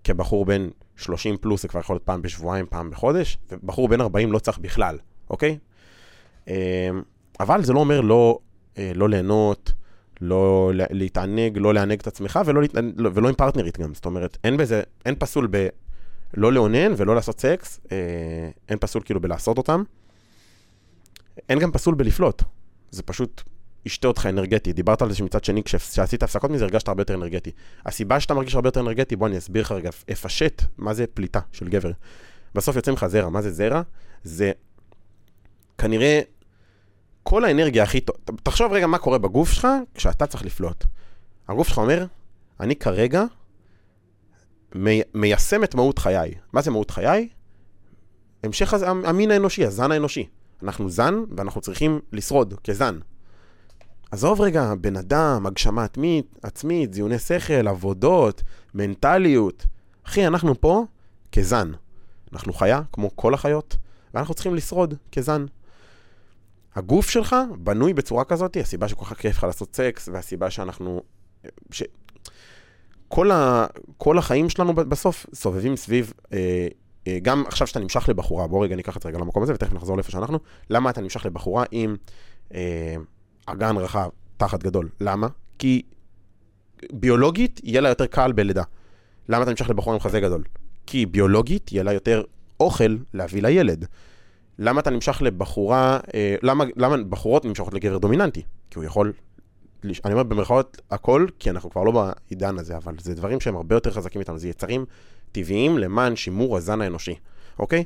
כבחור 0.04 0.44
בן 0.44 0.68
30 0.97 1.37
פלוס 1.37 1.62
זה 1.62 1.68
כבר 1.68 1.80
יכול 1.80 1.94
להיות 1.94 2.02
פעם 2.02 2.23
בשבועיים, 2.23 2.66
פעם 2.66 2.90
בחודש, 2.90 3.38
ובחור 3.50 3.88
בן 3.88 4.00
40 4.00 4.32
לא 4.32 4.38
צריך 4.38 4.59
בכלל, 4.59 4.99
אוקיי? 5.30 5.59
אמ, 6.49 6.54
אבל 7.40 7.62
זה 7.62 7.73
לא 7.73 7.80
אומר 7.80 8.00
לא, 8.00 8.38
אה, 8.78 8.92
לא 8.94 9.09
ליהנות, 9.09 9.73
לא 10.20 10.70
להתענג, 10.74 11.58
לא 11.58 11.74
לענג 11.74 12.00
את 12.00 12.06
עצמך 12.06 12.40
ולא, 12.46 12.62
לא, 12.96 13.10
ולא 13.14 13.28
עם 13.28 13.34
פרטנרית 13.34 13.78
גם. 13.78 13.94
זאת 13.94 14.06
אומרת, 14.06 14.38
אין 14.44 14.56
בזה, 14.56 14.82
אין 15.06 15.14
פסול 15.18 15.48
ב... 15.50 15.68
לא 16.34 16.52
לאונן 16.52 16.92
ולא 16.96 17.14
לעשות 17.14 17.40
סקס, 17.40 17.80
אה, 17.92 17.96
אין 18.68 18.78
פסול 18.80 19.02
כאילו 19.04 19.20
בלעשות 19.20 19.58
אותם. 19.58 19.82
אין 21.48 21.58
גם 21.58 21.72
פסול 21.72 21.94
בלפלוט. 21.94 22.42
זה 22.90 23.02
פשוט 23.02 23.42
ישתה 23.86 24.08
אותך 24.08 24.26
אנרגטי. 24.26 24.72
דיברת 24.72 25.02
על 25.02 25.10
זה 25.10 25.14
שמצד 25.14 25.44
שני, 25.44 25.62
כשעשית 25.62 26.22
הפסקות 26.22 26.50
מזה, 26.50 26.64
הרגשת 26.64 26.88
הרבה 26.88 27.00
יותר 27.00 27.14
אנרגטי. 27.14 27.50
הסיבה 27.86 28.20
שאתה 28.20 28.34
מרגיש 28.34 28.54
הרבה 28.54 28.68
יותר 28.68 28.80
אנרגטי, 28.80 29.16
בוא 29.16 29.26
אני 29.26 29.38
אסביר 29.38 29.62
לך 29.62 29.72
רגע, 29.72 29.90
אפשט 30.12 30.62
מה 30.78 30.94
זה 30.94 31.06
פליטה 31.14 31.40
של 31.52 31.68
גבר. 31.68 31.90
בסוף 32.54 32.76
יוצא 32.76 32.90
ממך 32.90 33.06
זרע. 33.06 33.28
מה 33.28 33.42
זה 33.42 33.50
זרע? 33.50 33.82
זה 34.24 34.52
כנראה 35.78 36.20
כל 37.30 37.44
האנרגיה 37.44 37.82
הכי 37.82 38.00
טוב, 38.00 38.16
תחשוב 38.42 38.72
רגע 38.72 38.87
מה 38.87 38.99
קורה 38.99 39.18
בגוף 39.18 39.52
שלך 39.52 39.68
כשאתה 39.94 40.26
צריך 40.26 40.44
לפלוט. 40.44 40.84
הגוף 41.49 41.68
שלך 41.68 41.78
אומר, 41.78 42.06
אני 42.60 42.76
כרגע 42.76 43.25
מי, 44.75 45.02
מיישם 45.14 45.64
את 45.64 45.75
מהות 45.75 45.99
חיי. 45.99 46.34
מה 46.52 46.62
זה 46.62 46.70
מהות 46.70 46.90
חיי? 46.90 47.28
המשך 48.42 48.75
המין 49.04 49.30
האנושי, 49.30 49.64
הזן 49.64 49.92
האנושי. 49.92 50.26
אנחנו 50.62 50.90
זן 50.90 51.14
ואנחנו 51.37 51.60
צריכים 51.60 52.00
לשרוד 52.12 52.54
כזן. 52.64 52.99
עזוב 54.10 54.40
רגע, 54.40 54.75
בן 54.80 54.96
אדם, 54.96 55.46
הגשמה 55.46 55.84
עצמית, 55.84 56.38
עצמית, 56.42 56.94
זיוני 56.94 57.18
שכל, 57.18 57.68
עבודות, 57.68 58.42
מנטליות. 58.75 59.66
אחי, 60.06 60.26
אנחנו 60.26 60.60
פה 60.60 60.84
כזן. 61.32 61.72
אנחנו 62.32 62.52
חיה, 62.52 62.80
כמו 62.92 63.16
כל 63.16 63.34
החיות, 63.34 63.76
ואנחנו 64.14 64.34
צריכים 64.34 64.54
לשרוד 64.54 64.94
כזן. 65.12 65.46
הגוף 66.74 67.10
שלך 67.10 67.36
בנוי 67.58 67.94
בצורה 67.94 68.24
כזאת, 68.24 68.56
הסיבה 68.56 68.88
שכל 68.88 69.04
כך 69.04 69.20
כיף 69.20 69.36
לך 69.36 69.44
לעשות 69.44 69.76
סקס, 69.76 70.08
והסיבה 70.12 70.50
שאנחנו... 70.50 71.02
ש... 71.70 71.82
כל, 73.08 73.30
ה... 73.30 73.66
כל 73.96 74.18
החיים 74.18 74.48
שלנו 74.48 74.74
בסוף 74.74 75.26
סובבים 75.34 75.76
סביב, 75.76 76.12
אה, 76.32 76.68
אה, 77.06 77.18
גם 77.22 77.44
עכשיו 77.46 77.66
שאתה 77.66 77.80
נמשך 77.80 78.08
לבחורה, 78.08 78.46
בוא 78.46 78.64
רגע 78.64 78.76
ניקח 78.76 78.96
את 78.96 79.02
זה 79.02 79.08
רגע 79.08 79.18
למקום 79.18 79.42
הזה 79.42 79.54
ותכף 79.54 79.72
נחזור 79.72 79.96
לאיפה 79.96 80.10
שאנחנו, 80.10 80.38
למה 80.70 80.90
אתה 80.90 81.00
נמשך 81.00 81.26
לבחורה 81.26 81.64
עם 81.70 81.96
אה, 82.54 82.96
אגן 83.46 83.76
רחב, 83.76 84.08
תחת 84.36 84.62
גדול? 84.62 84.88
למה? 85.00 85.28
כי 85.58 85.82
ביולוגית 86.92 87.60
יהיה 87.64 87.80
לה 87.80 87.88
יותר 87.88 88.06
קל 88.06 88.32
בלידה. 88.32 88.62
למה 89.28 89.42
אתה 89.42 89.50
נמשך 89.50 89.70
לבחורה 89.70 89.96
עם 89.96 90.00
חזה 90.00 90.20
גדול? 90.20 90.42
כי 90.86 91.06
ביולוגית 91.06 91.72
יהיה 91.72 91.82
לה 91.82 91.92
יותר 91.92 92.22
אוכל 92.60 92.96
להביא 93.14 93.42
לילד. 93.42 93.86
למה 94.62 94.81
אתה 94.81 94.90
נמשך 94.90 95.23
לבחורה, 95.23 96.00
אה, 96.14 96.37
למה, 96.43 96.64
למה 96.76 96.97
בחורות 96.97 97.45
נמשכות 97.45 97.75
לגבר 97.75 97.99
דומיננטי? 97.99 98.43
כי 98.71 98.79
הוא 98.79 98.85
יכול, 98.85 99.12
אני 99.85 100.12
אומר 100.12 100.23
במרכאות 100.23 100.81
הכל, 100.90 101.26
כי 101.38 101.50
אנחנו 101.50 101.71
כבר 101.71 101.85
לא 101.85 101.93
בעידן 101.93 102.59
הזה, 102.59 102.76
אבל 102.76 102.95
זה 103.00 103.14
דברים 103.14 103.40
שהם 103.40 103.57
הרבה 103.57 103.76
יותר 103.76 103.90
חזקים 103.90 104.21
איתנו, 104.21 104.38
זה 104.38 104.49
יצרים 104.49 104.85
טבעיים 105.33 105.79
למען 105.79 106.17
שימור 106.17 106.57
הזן 106.57 106.81
האנושי, 106.81 107.14
אוקיי? 107.59 107.85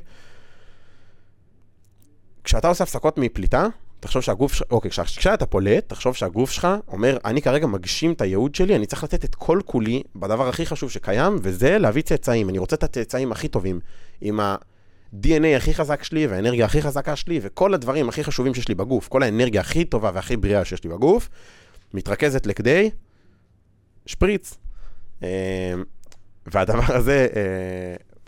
כשאתה 2.43 2.67
עושה 2.67 2.83
הפסקות 2.83 3.17
מפליטה, 3.17 3.67
תחשוב 3.99 4.21
שהגוף 4.21 4.53
שלך, 4.53 4.67
אוקיי, 4.71 4.91
כשאתה 4.91 5.45
פולט, 5.45 5.89
תחשוב 5.89 6.15
שהגוף 6.15 6.51
שלך 6.51 6.67
אומר, 6.87 7.17
אני 7.25 7.41
כרגע 7.41 7.67
מגשים 7.67 8.11
את 8.11 8.21
הייעוד 8.21 8.55
שלי, 8.55 8.75
אני 8.75 8.85
צריך 8.85 9.03
לתת 9.03 9.25
את 9.25 9.35
כל 9.35 9.59
כולי 9.65 10.03
בדבר 10.15 10.49
הכי 10.49 10.65
חשוב 10.65 10.91
שקיים, 10.91 11.37
וזה 11.41 11.77
להביא 11.77 12.01
צאצאים. 12.01 12.49
אני 12.49 12.57
רוצה 12.57 12.75
את 12.75 12.83
הצאצאים 12.83 13.31
הכי 13.31 13.47
טובים, 13.47 13.79
עם 14.21 14.39
ה... 14.39 14.55
ה-DNA 15.13 15.57
הכי 15.57 15.73
חזק 15.73 16.03
שלי, 16.03 16.27
והאנרגיה 16.27 16.65
הכי 16.65 16.81
חזקה 16.81 17.15
שלי, 17.15 17.39
וכל 17.41 17.73
הדברים 17.73 18.09
הכי 18.09 18.23
חשובים 18.23 18.53
שיש 18.53 18.67
לי 18.67 18.75
בגוף, 18.75 19.07
כל 19.07 19.23
האנרגיה 19.23 19.61
הכי 19.61 19.85
טובה 19.85 20.11
והכי 20.13 20.37
בריאה 20.37 20.65
שיש 20.65 20.83
לי 20.83 20.89
בגוף, 20.89 21.29
מתרכזת 21.93 22.45
לכדי 22.45 22.89
שפריץ. 24.05 24.57
אה, 25.23 25.73
והדבר 26.45 26.95
הזה, 26.95 27.27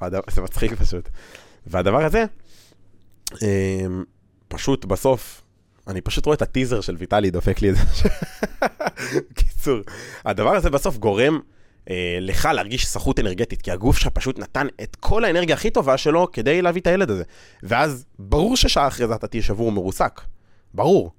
אה, 0.01 0.09
זה 0.31 0.41
מצחיק 0.41 0.73
פשוט. 0.73 1.09
והדבר 1.67 2.05
הזה, 2.05 2.25
אה, 3.43 3.85
פשוט 4.47 4.85
בסוף, 4.85 5.41
אני 5.87 6.01
פשוט 6.01 6.25
רואה 6.25 6.35
את 6.35 6.41
הטיזר 6.41 6.81
של 6.81 6.95
ויטלי 6.99 7.31
דופק 7.31 7.61
לי 7.61 7.69
את 7.69 7.75
זה. 7.75 8.09
קיצור, 9.39 9.79
הדבר 10.25 10.55
הזה 10.55 10.69
בסוף 10.69 10.97
גורם 10.97 11.39
לך 12.21 12.45
להרגיש 12.45 12.87
סחוט 12.87 13.19
אנרגטית, 13.19 13.61
כי 13.61 13.71
הגוף 13.71 13.97
שלך 13.97 14.07
פשוט 14.07 14.39
נתן 14.39 14.67
את 14.83 14.95
כל 14.95 15.25
האנרגיה 15.25 15.55
הכי 15.55 15.69
טובה 15.69 15.97
שלו 15.97 16.31
כדי 16.31 16.61
להביא 16.61 16.81
את 16.81 16.87
הילד 16.87 17.09
הזה. 17.09 17.23
ואז 17.63 18.05
ברור 18.19 18.57
ששעה 18.57 18.87
אחרי 18.87 19.07
זה 19.07 19.15
אתה 19.15 19.27
תהיה 19.27 19.43
שבור 19.43 19.67
ומרוסק. 19.67 20.21
ברור. 20.73 21.11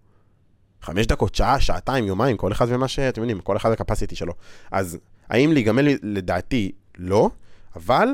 חמש 0.83 1.07
דקות, 1.07 1.35
שעה, 1.35 1.61
שעתיים, 1.61 2.05
יומיים, 2.05 2.37
כל 2.37 2.53
אחד 2.53 2.67
ומה 2.69 2.89
שאתם 2.89 3.21
יודעים, 3.21 3.41
כל 3.41 3.57
אחד 3.57 3.73
הקפסיטי 3.73 4.17
שלו. 4.17 4.33
אז 4.71 4.99
האם 5.29 5.53
להיגמל 5.53 5.89
לדעתי? 6.03 6.73
לא, 6.99 7.31
אבל 7.77 8.09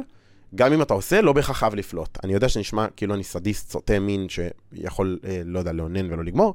גם 0.55 0.73
אם 0.73 0.83
אתה 0.83 0.95
עושה, 0.95 1.21
לא 1.21 1.33
בהכרח 1.33 1.59
חייב 1.59 1.75
לפלוט. 1.75 2.19
אני 2.25 2.33
יודע 2.33 2.49
שנשמע 2.49 2.87
כאילו 2.97 3.15
אני 3.15 3.25
סדיסט, 3.25 3.71
סוטה 3.71 3.99
מין, 3.99 4.27
שיכול, 4.29 5.19
אה, 5.25 5.43
לא 5.45 5.59
יודע, 5.59 5.73
לאונן 5.73 6.13
ולא 6.13 6.25
לגמור. 6.25 6.55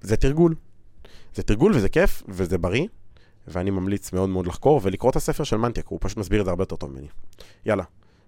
זה 0.00 0.16
תרגול. 0.16 0.54
זה 1.34 1.42
תרגול 1.42 1.74
וזה 1.74 1.88
כיף 1.88 2.22
וזה 2.28 2.58
בריא, 2.58 2.86
ואני 3.52 3.70
ממליץ 3.70 4.12
מאוד 4.12 4.28
מאוד 4.28 4.46
לחקור 4.46 4.80
ולקרוא 4.82 5.10
את 5.10 5.16
הספר 5.16 5.44
של 5.44 5.56
מנטיק, 5.56 5.86
הוא 5.86 5.98
פשוט 6.02 6.18
מסביר 6.18 6.40
את 6.40 6.44
זה 6.44 6.50
הרבה 6.50 6.62
יותר 6.62 6.76
טוב 6.76 6.90
ממני. 6.92 7.08
יאללה, 7.66 7.84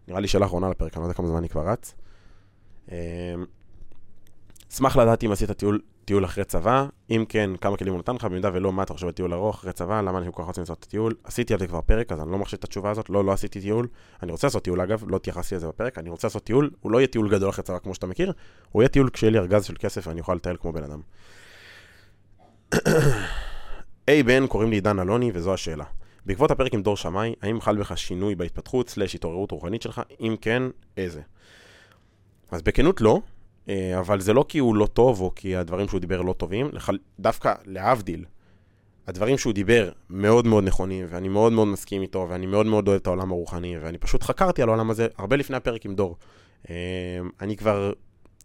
נראה 0.08 0.20
לי 0.20 0.28
שאלה 0.28 0.46
אחרונה 0.46 0.70
לפרק, 0.70 0.96
אני 0.96 1.00
לא 1.00 1.06
יודע 1.06 1.14
כמה 1.14 1.26
זמן 1.26 1.36
אני 1.36 1.48
כבר 1.48 1.68
רץ. 1.68 1.94
אמ, 2.92 2.96
אשמח 4.72 4.96
לדעת 4.96 5.24
אם 5.24 5.32
עשית 5.32 5.50
טיול, 5.50 5.80
טיול 6.04 6.24
אחרי 6.24 6.44
צבא, 6.44 6.86
אם 7.10 7.24
כן, 7.28 7.50
כמה 7.60 7.76
כלים 7.76 7.92
הוא 7.92 7.98
נתן 7.98 8.14
לך, 8.14 8.24
במידה 8.24 8.50
ולא, 8.52 8.72
מה 8.72 8.82
אתה 8.82 8.92
חושב 8.92 9.06
על 9.06 9.12
טיול 9.12 9.34
ארוך 9.34 9.56
אחרי 9.56 9.72
צבא, 9.72 10.00
למה 10.00 10.18
אני 10.18 10.26
כל 10.32 10.42
כך 10.42 10.46
רוצה 10.46 10.60
לעשות 10.60 10.78
את 10.78 10.84
הטיול? 10.84 11.14
עשיתי 11.24 11.54
על 11.54 11.60
זה 11.60 11.66
כבר 11.66 11.80
פרק, 11.80 12.12
אז 12.12 12.20
אני 12.20 12.32
לא 12.32 12.38
מחשיב 12.38 12.58
את 12.58 12.64
התשובה 12.64 12.90
הזאת, 12.90 13.10
לא, 13.10 13.24
לא 13.24 13.32
עשיתי 13.32 13.60
טיול. 13.60 13.88
אני 14.22 14.32
רוצה 14.32 14.46
לעשות 14.46 14.64
טיול, 14.64 14.80
אגב, 14.80 15.04
לא 15.08 15.16
התייחסתי 15.16 15.54
לזה 15.54 15.68
בפרק, 15.68 15.98
אני 15.98 16.10
רוצה 16.10 16.26
לעשות 16.26 16.44
טיול, 16.44 16.70
הוא 16.80 16.92
לא 16.92 16.98
יהיה 16.98 17.06
טיול 17.06 17.30
גדול 17.30 17.50
אחרי 17.50 17.64
צבא 17.64 17.78
כמו 17.78 17.94
שאתה 17.94 18.06
מכיר, 18.06 18.32
הוא 18.70 18.82
יהיה 18.82 18.88
טיול 18.88 19.10
כשיהיה 19.10 19.30
לי 19.30 19.38
ארגז 19.38 19.64
של 19.64 19.74
כסף 19.78 20.06
ואני 20.06 20.20
אוכל 20.20 20.34
לטייל 20.34 20.56
כמו 20.56 20.72
בן 20.72 20.84
אדם. 20.84 21.00
היי 24.06 24.22
בן, 24.22 24.46
קוראים 24.46 24.70
לי 24.70 24.76
עידן 24.76 24.98
אלוני, 24.98 25.30
וזו 25.34 25.54
השאלה. 25.54 25.84
בעקבות 26.26 26.50
הפרק 26.50 26.74
עם 26.74 26.82
דור 26.82 26.96
שמאי, 26.96 27.34
האם 27.42 27.60
חל 27.60 27.76
בך 27.76 27.98
שינוי 27.98 28.34
בהתפתחות 28.34 28.88
סלש 28.88 29.14
התעוררות 29.14 29.50
רוחנית 29.50 29.82
שלך? 29.82 30.02
אם 30.20 30.36
כן, 30.40 30.62
איזה? 30.96 31.20
אז 32.50 32.62
בכנות 32.62 33.00
לא, 33.00 33.20
אה, 33.68 33.98
אבל 33.98 34.20
זה 34.20 34.32
לא 34.32 34.44
כי 34.48 34.58
הוא 34.58 34.76
לא 34.76 34.86
טוב 34.86 35.20
או 35.20 35.34
כי 35.34 35.56
הדברים 35.56 35.88
שהוא 35.88 36.00
דיבר 36.00 36.22
לא 36.22 36.32
טובים, 36.32 36.70
דווקא 37.20 37.54
להבדיל, 37.64 38.24
הדברים 39.06 39.38
שהוא 39.38 39.52
דיבר 39.52 39.90
מאוד 40.10 40.46
מאוד 40.46 40.64
נכונים, 40.64 41.06
ואני 41.08 41.28
מאוד 41.28 41.52
מאוד 41.52 41.68
מסכים 41.68 42.02
איתו, 42.02 42.26
ואני 42.30 42.46
מאוד 42.46 42.66
מאוד 42.66 42.88
אוהב 42.88 43.00
את 43.00 43.06
העולם 43.06 43.30
הרוחני, 43.30 43.78
ואני 43.78 43.98
פשוט 43.98 44.22
חקרתי 44.22 44.62
על 44.62 44.68
העולם 44.68 44.90
הזה 44.90 45.06
הרבה 45.18 45.36
לפני 45.36 45.56
הפרק 45.56 45.86
עם 45.86 45.94
דור. 45.94 46.16
אה, 46.70 46.74
אני 47.40 47.56
כבר, 47.56 47.92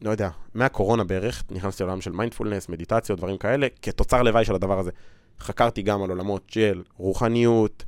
לא 0.01 0.09
יודע, 0.09 0.29
מהקורונה 0.53 1.03
בערך, 1.03 1.43
נכנסתי 1.51 1.83
לעולם 1.83 2.01
של 2.01 2.11
מיינדפולנס, 2.11 2.69
מדיטציות, 2.69 3.19
דברים 3.19 3.37
כאלה, 3.37 3.67
כתוצר 3.81 4.23
לוואי 4.23 4.45
של 4.45 4.55
הדבר 4.55 4.79
הזה. 4.79 4.91
חקרתי 5.39 5.81
גם 5.81 6.03
על 6.03 6.09
עולמות 6.09 6.43
של 6.47 6.83
רוחניות, 6.97 7.85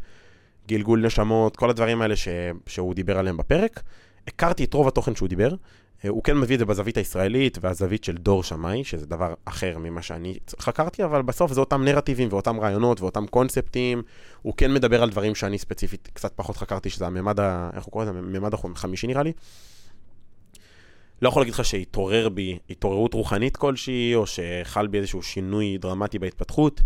גלגול 0.67 1.05
נשמות, 1.05 1.55
כל 1.55 1.69
הדברים 1.69 2.01
האלה 2.01 2.15
ש... 2.15 2.27
שהוא 2.67 2.93
דיבר 2.93 3.17
עליהם 3.17 3.37
בפרק. 3.37 3.83
הכרתי 4.27 4.63
את 4.63 4.73
רוב 4.73 4.87
התוכן 4.87 5.15
שהוא 5.15 5.29
דיבר. 5.29 5.55
אה, 6.05 6.09
הוא 6.09 6.23
כן 6.23 6.37
מביא 6.37 6.55
את 6.55 6.59
זה 6.59 6.65
בזווית 6.65 6.97
הישראלית 6.97 7.57
והזווית 7.61 8.03
של 8.03 8.17
דור 8.17 8.43
שמאי, 8.43 8.83
שזה 8.83 9.05
דבר 9.05 9.33
אחר 9.45 9.77
ממה 9.77 10.01
שאני 10.01 10.37
חקרתי, 10.59 11.03
אבל 11.03 11.21
בסוף 11.21 11.53
זה 11.53 11.59
אותם 11.59 11.83
נרטיבים 11.83 12.27
ואותם 12.31 12.59
רעיונות 12.59 13.01
ואותם 13.01 13.27
קונספטים. 13.27 14.01
הוא 14.41 14.53
כן 14.57 14.73
מדבר 14.73 15.03
על 15.03 15.09
דברים 15.09 15.35
שאני 15.35 15.57
ספציפית 15.57 16.09
קצת 16.13 16.33
פחות 16.35 16.57
חקרתי, 16.57 16.89
שזה 16.89 17.07
הממד, 17.07 17.39
ה... 17.39 17.69
איך 17.73 17.83
הוא 17.83 17.91
קורא 17.91 18.05
לזה? 18.05 18.11
הממד 18.19 18.53
החמישי 18.53 19.07
נראה 19.07 19.23
לי. 19.23 19.31
לא 21.21 21.29
יכול 21.29 21.41
להגיד 21.41 21.53
לך 21.53 21.65
שהתעורר 21.65 22.29
בי 22.29 22.57
התעוררות 22.69 23.13
רוחנית 23.13 23.57
כלשהי, 23.57 24.15
או 24.15 24.25
שחל 24.27 24.87
בי 24.87 24.97
איזשהו 24.97 25.23
שינוי 25.23 25.77
דרמטי 25.77 26.19
בהתפתחות. 26.19 26.81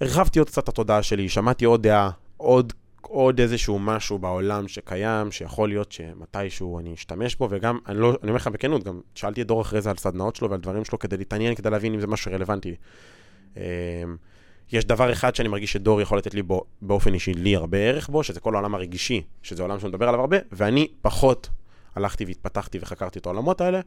הרחבתי 0.00 0.38
עוד 0.38 0.48
קצת 0.48 0.64
את 0.64 0.68
התודעה 0.68 1.02
שלי, 1.02 1.28
שמעתי 1.28 1.64
עוד 1.64 1.82
דעה, 1.82 2.10
עוד, 2.36 2.72
עוד 3.02 3.40
איזשהו 3.40 3.78
משהו 3.78 4.18
בעולם 4.18 4.68
שקיים, 4.68 5.32
שיכול 5.32 5.68
להיות 5.68 5.92
שמתישהו 5.92 6.78
אני 6.78 6.94
אשתמש 6.94 7.36
בו, 7.36 7.48
וגם, 7.50 7.78
אני 7.86 7.98
לא, 7.98 8.08
אני 8.08 8.30
אומר 8.30 8.36
לך 8.36 8.46
בכנות, 8.46 8.84
גם 8.84 9.00
שאלתי 9.14 9.42
את 9.42 9.46
דור 9.46 9.62
אחרי 9.62 9.80
זה 9.80 9.90
על 9.90 9.96
סדנאות 9.96 10.36
שלו 10.36 10.50
ועל 10.50 10.60
דברים 10.60 10.84
שלו 10.84 10.98
כדי 10.98 11.16
להתעניין, 11.16 11.54
כדי 11.54 11.70
להבין 11.70 11.94
אם 11.94 12.00
זה 12.00 12.06
משהו 12.06 12.32
רלוונטי. 12.32 12.74
אמ, 13.56 13.62
יש 14.72 14.84
דבר 14.84 15.12
אחד 15.12 15.34
שאני 15.34 15.48
מרגיש 15.48 15.72
שדור 15.72 16.00
יכול 16.00 16.18
לתת 16.18 16.34
לי 16.34 16.42
בו, 16.42 16.64
באופן 16.82 17.14
אישי, 17.14 17.34
לי 17.34 17.56
הרבה 17.56 17.78
ערך 17.78 18.08
בו, 18.08 18.22
שזה 18.22 18.40
כל 18.40 18.54
העולם 18.54 18.74
הרגישי, 18.74 19.22
שזה 19.42 19.62
עולם 19.62 19.78
שהוא 19.78 19.88
מדבר 19.88 20.08
עליו 20.08 20.20
הרבה, 20.20 20.36
ואני 20.52 20.88
פחות 21.02 21.48
הלכתי 21.94 22.24
והתפתחתי 22.24 22.78
וחקרתי 22.80 23.18
את 23.18 23.26
העולמות 23.26 23.60
האלה, 23.60 23.80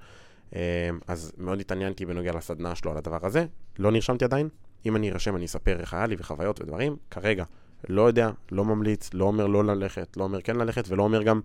אמ, 0.53 0.59
אז 1.07 1.31
מאוד 1.37 1.59
התעניינתי 1.59 2.05
בנוגע 2.05 2.31
לסדנה 2.31 2.75
שלו 2.75 2.91
על 2.91 2.97
הדבר 2.97 3.19
הזה. 3.23 3.45
לא 3.79 3.91
נרשמתי 3.91 4.25
עדיין, 4.25 4.49
אם 4.85 4.95
אני 4.95 5.11
ארשם 5.11 5.35
אני 5.35 5.45
אספר 5.45 5.79
איך 5.79 5.93
היה 5.93 6.05
לי 6.05 6.15
וחוויות 6.19 6.61
ודברים. 6.61 6.95
כרגע, 7.11 7.43
לא 7.89 8.01
יודע, 8.01 8.29
לא 8.51 8.65
ממליץ, 8.65 9.09
לא 9.13 9.25
אומר 9.25 9.47
לא 9.47 9.65
ללכת, 9.65 10.17
לא 10.17 10.23
אומר 10.23 10.41
כן 10.41 10.55
ללכת, 10.55 10.89
ולא 10.89 11.03
אומר 11.03 11.23
גם... 11.23 11.41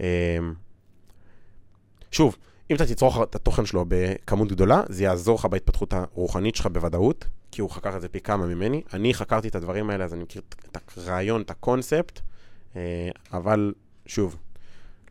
אה, 0.00 0.38
שוב, 2.10 2.36
אם 2.70 2.76
אתה 2.76 2.86
תצרוך 2.86 3.22
את 3.22 3.34
התוכן 3.34 3.66
שלו 3.66 3.84
בכמות 3.88 4.48
גדולה, 4.48 4.82
זה 4.88 5.04
יעזור 5.04 5.34
לך 5.38 5.44
בהתפתחות 5.44 5.92
הרוחנית 5.92 6.56
שלך 6.56 6.66
בוודאות, 6.66 7.24
כי 7.50 7.60
הוא 7.60 7.70
חקר 7.70 7.96
את 7.96 8.00
זה 8.00 8.08
פי 8.08 8.20
כמה 8.20 8.46
ממני. 8.46 8.82
אני 8.92 9.14
חקרתי 9.14 9.48
את 9.48 9.54
הדברים 9.54 9.90
האלה, 9.90 10.04
אז 10.04 10.14
אני 10.14 10.22
מכיר 10.22 10.42
את 10.72 10.78
הרעיון, 10.96 11.42
את 11.42 11.50
הקונספט, 11.50 12.20
אה, 12.76 13.08
אבל 13.32 13.74
שוב, 14.06 14.36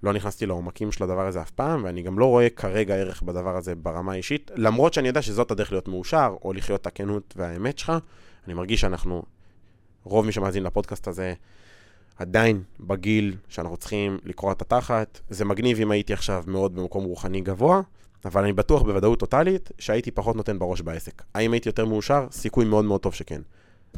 לא 0.05 0.13
נכנסתי 0.13 0.45
לעומקים 0.45 0.91
של 0.91 1.03
הדבר 1.03 1.27
הזה 1.27 1.41
אף 1.41 1.51
פעם, 1.51 1.83
ואני 1.83 2.01
גם 2.01 2.19
לא 2.19 2.25
רואה 2.25 2.49
כרגע 2.49 2.95
ערך 2.95 3.21
בדבר 3.21 3.57
הזה 3.57 3.75
ברמה 3.75 4.11
האישית, 4.11 4.51
למרות 4.55 4.93
שאני 4.93 5.07
יודע 5.07 5.21
שזאת 5.21 5.51
הדרך 5.51 5.71
להיות 5.71 5.87
מאושר, 5.87 6.35
או 6.43 6.53
לחיות 6.53 6.81
את 6.81 6.87
הכנות 6.87 7.33
והאמת 7.37 7.79
שלך. 7.79 7.93
אני 8.45 8.53
מרגיש 8.53 8.81
שאנחנו, 8.81 9.23
רוב 10.03 10.25
מי 10.25 10.31
שמאזין 10.31 10.63
לפודקאסט 10.63 11.07
הזה, 11.07 11.33
עדיין 12.17 12.63
בגיל 12.79 13.35
שאנחנו 13.47 13.77
צריכים 13.77 14.17
לקרוע 14.23 14.51
את 14.51 14.61
התחת. 14.61 15.19
זה 15.29 15.45
מגניב 15.45 15.79
אם 15.79 15.91
הייתי 15.91 16.13
עכשיו 16.13 16.43
מאוד 16.47 16.75
במקום 16.75 17.03
רוחני 17.03 17.41
גבוה, 17.41 17.81
אבל 18.25 18.43
אני 18.43 18.53
בטוח 18.53 18.81
בוודאות 18.81 19.19
טוטאלית 19.19 19.71
שהייתי 19.79 20.11
פחות 20.11 20.35
נותן 20.35 20.59
בראש 20.59 20.81
בעסק. 20.81 21.23
האם 21.33 21.53
הייתי 21.53 21.69
יותר 21.69 21.85
מאושר? 21.85 22.27
סיכוי 22.31 22.65
מאוד 22.65 22.85
מאוד 22.85 23.01
טוב 23.01 23.13
שכן. 23.13 23.41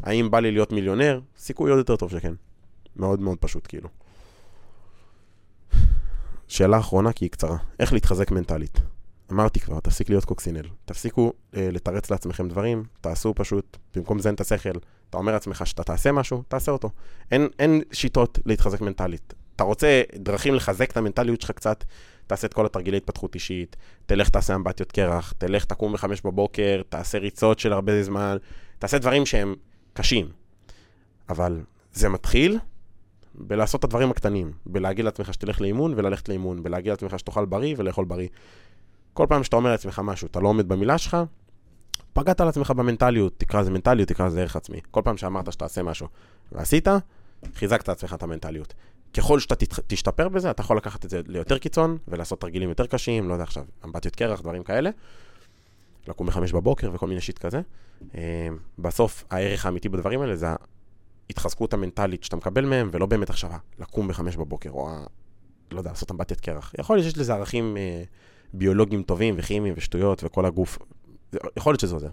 האם 0.04 0.32
בא 0.32 0.39
לי 0.39 0.52
להיות 0.52 0.72
מיליונר? 0.72 1.20
סיכוי 1.38 1.70
עוד 1.70 1.78
יותר 1.78 1.96
טוב 1.96 2.12
שכן. 2.12 2.34
מאוד 2.96 3.20
מאוד 3.20 3.38
פשוט 3.38 3.67
כאילו. 3.67 3.89
שאלה 6.48 6.80
אחרונה 6.80 7.14
כי 7.14 7.26
היא 7.26 7.32
קצרה. 7.32 7.58
איך 7.80 7.94
להתחזק 7.94 8.32
מנטלית? 8.32 8.80
אמרתי 9.32 9.60
כבר, 9.60 9.80
תפסיק 9.80 10.10
להיות 10.10 10.26
קוקסינל. 10.26 10.68
תפסיקו 10.86 11.34
אה, 11.56 11.70
לתרץ 11.72 12.12
לעצמכם 12.12 12.48
דברים, 12.48 12.84
תעשו 13.02 13.34
פשוט, 13.36 13.78
במקום 13.96 14.18
לזיין 14.18 14.36
את 14.36 14.42
השכל, 14.42 14.78
אתה 15.10 15.18
אומר 15.18 15.32
לעצמך 15.32 15.68
שאתה 15.68 15.84
תעשה 15.84 16.12
משהו, 16.12 16.44
תעשה 16.48 16.72
אותו. 16.72 16.90
אין, 17.32 17.48
אין 17.60 17.82
שיטות 17.92 18.40
להתחזק 18.46 18.82
מנטלית. 18.82 19.34
אתה 19.56 19.64
רוצה 19.64 20.02
דרכים 20.16 20.56
לחזק 20.56 20.92
את 20.92 20.98
המנטליות 20.98 21.42
שלך 21.42 21.52
קצת, 21.52 21.84
תעשה 22.28 22.48
את 22.48 22.54
כל 22.54 22.66
התרגילי 22.66 22.98
התפתחות 22.98 23.36
אישית, 23.36 23.76
תלך 24.06 24.30
תעשה 24.30 24.56
אמבטיות 24.56 24.92
קרח, 24.92 25.34
תלך 25.38 25.66
תקום 25.66 25.94
בחמש 25.94 26.22
בבוקר, 26.22 26.82
תעשה 26.90 27.18
ריצות 27.18 27.60
של 27.60 27.74
הרבה 27.74 28.04
זמן, 28.04 28.38
תעשה 28.80 28.98
דברים 28.98 29.26
שהם 29.26 29.56
קשים. 29.94 30.30
אבל 31.30 31.62
זה 31.94 32.10
מתחיל 32.10 32.60
בלעשות 33.38 33.80
את 33.80 33.84
הדברים 33.84 34.12
הקטנים, 34.12 34.52
בלהגיד 34.65 35.06
לעצמך 35.06 35.34
שתלך 35.34 35.62
לאימון 35.62 35.93
וללכת 35.97 36.30
לאימון, 36.30 36.63
בלהגיד 36.63 36.89
לעצמך 36.89 37.19
שתאכל 37.19 37.45
בריא 37.45 37.76
ולאכול 37.78 38.06
בריא. 38.06 38.28
כל 39.13 39.26
פעם 39.30 39.43
שאתה 39.43 39.56
אומר 39.56 39.71
לעצמך 39.71 40.02
משהו, 40.04 40.28
אתה 40.28 40.39
לא 40.39 40.47
עומד 40.47 40.67
במילה 40.67 40.97
שלך, 40.97 41.17
פגעת 42.13 42.41
על 42.41 42.47
עצמך 42.47 42.71
במנטליות, 42.71 43.34
תקרא 43.38 43.62
לזה 43.62 43.71
מנטליות, 43.71 44.10
תקרא 44.10 44.28
לזה 44.28 44.41
ערך 44.41 44.56
עצמי. 44.56 44.80
כל 44.91 45.02
פעם 45.04 45.17
שאמרת 45.17 45.52
שתעשה 45.52 45.84
משהו 45.84 46.08
ועשית, 46.52 46.88
חיזקת 47.56 47.88
לעצמך 47.88 48.13
את 48.13 48.23
המנטליות. 48.23 48.73
ככל 49.13 49.39
שאתה 49.39 49.56
תשתפר 49.88 50.30
בזה, 50.30 50.52
אתה 50.52 50.62
יכול 50.62 50.78
לקחת 50.78 51.06
את 51.06 51.10
זה 51.10 51.21
ליותר 51.28 51.58
קיצון 51.58 51.97
ולעשות 52.08 52.41
תרגילים 52.41 52.69
יותר 52.69 52.86
קשים, 52.86 53.30
לא 53.30 53.34
יודע 53.34 53.43
עכשיו, 53.43 53.65
אמבטיות 53.86 54.15
קרח, 54.15 54.41
דברים 54.41 54.63
כאלה. 54.63 54.89
לקום 56.08 56.28
בחמש 56.28 56.54
בבוקר 56.54 56.89
וכל 56.93 57.08
מיני 57.08 57.21
שיט 57.21 57.38
כזה. 57.38 57.62
אה, 58.15 58.47
בסוף, 58.80 59.23
הערך 59.30 59.65
האמיתי 59.65 59.89
בדברים 59.89 60.21
האלה 60.21 60.36
זה 60.36 60.47
ההתחזקות 61.30 61.74
המנטלית 61.74 62.24
שאתה 62.24 62.36
מקבל 62.36 62.66
מהם, 62.66 62.90
ולא 62.92 63.06
באמת 63.06 63.30
עכשיו 63.30 63.52
לקום 63.80 64.08
בחמש 64.08 64.36
בבוקר, 64.36 64.70
או 64.70 64.90
לא 65.72 65.78
יודע, 65.78 65.90
לעשות 65.90 66.12
אמבטיית 66.12 66.42
קרח. 66.42 66.74
יכול 66.80 66.96
להיות 66.96 67.06
שיש 67.06 67.18
לזה 67.18 67.34
ערכים 67.34 67.78
אה, 67.78 68.04
ביולוגיים 68.54 69.04
טובים 69.04 69.36
וכימיים 69.38 69.74
ושטויות 69.78 70.24
וכל 70.24 70.46
הגוף, 70.46 70.78
יכול 71.58 71.72
להיות 71.72 71.80
שזה 71.80 71.96
עוזר. 71.96 72.10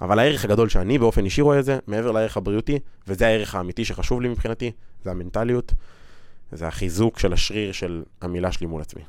אבל 0.00 0.18
הערך 0.18 0.44
הגדול 0.44 0.68
שאני 0.68 0.98
באופן 0.98 1.24
אישי 1.24 1.40
רואה 1.40 1.58
את 1.58 1.64
זה, 1.64 1.78
מעבר 1.86 2.10
לערך 2.10 2.36
הבריאותי, 2.36 2.78
וזה 3.08 3.26
הערך 3.26 3.54
האמיתי 3.54 3.84
שחשוב 3.84 4.20
לי 4.20 4.28
מבחינתי, 4.28 4.72
זה 5.04 5.10
המנטליות, 5.10 5.74
זה 6.52 6.68
החיזוק 6.68 7.18
של 7.18 7.32
השריר 7.32 7.72
של 7.72 8.02
המילה 8.20 8.52
שלי 8.52 8.66
מול 8.66 8.80
עצמי. 8.80 9.02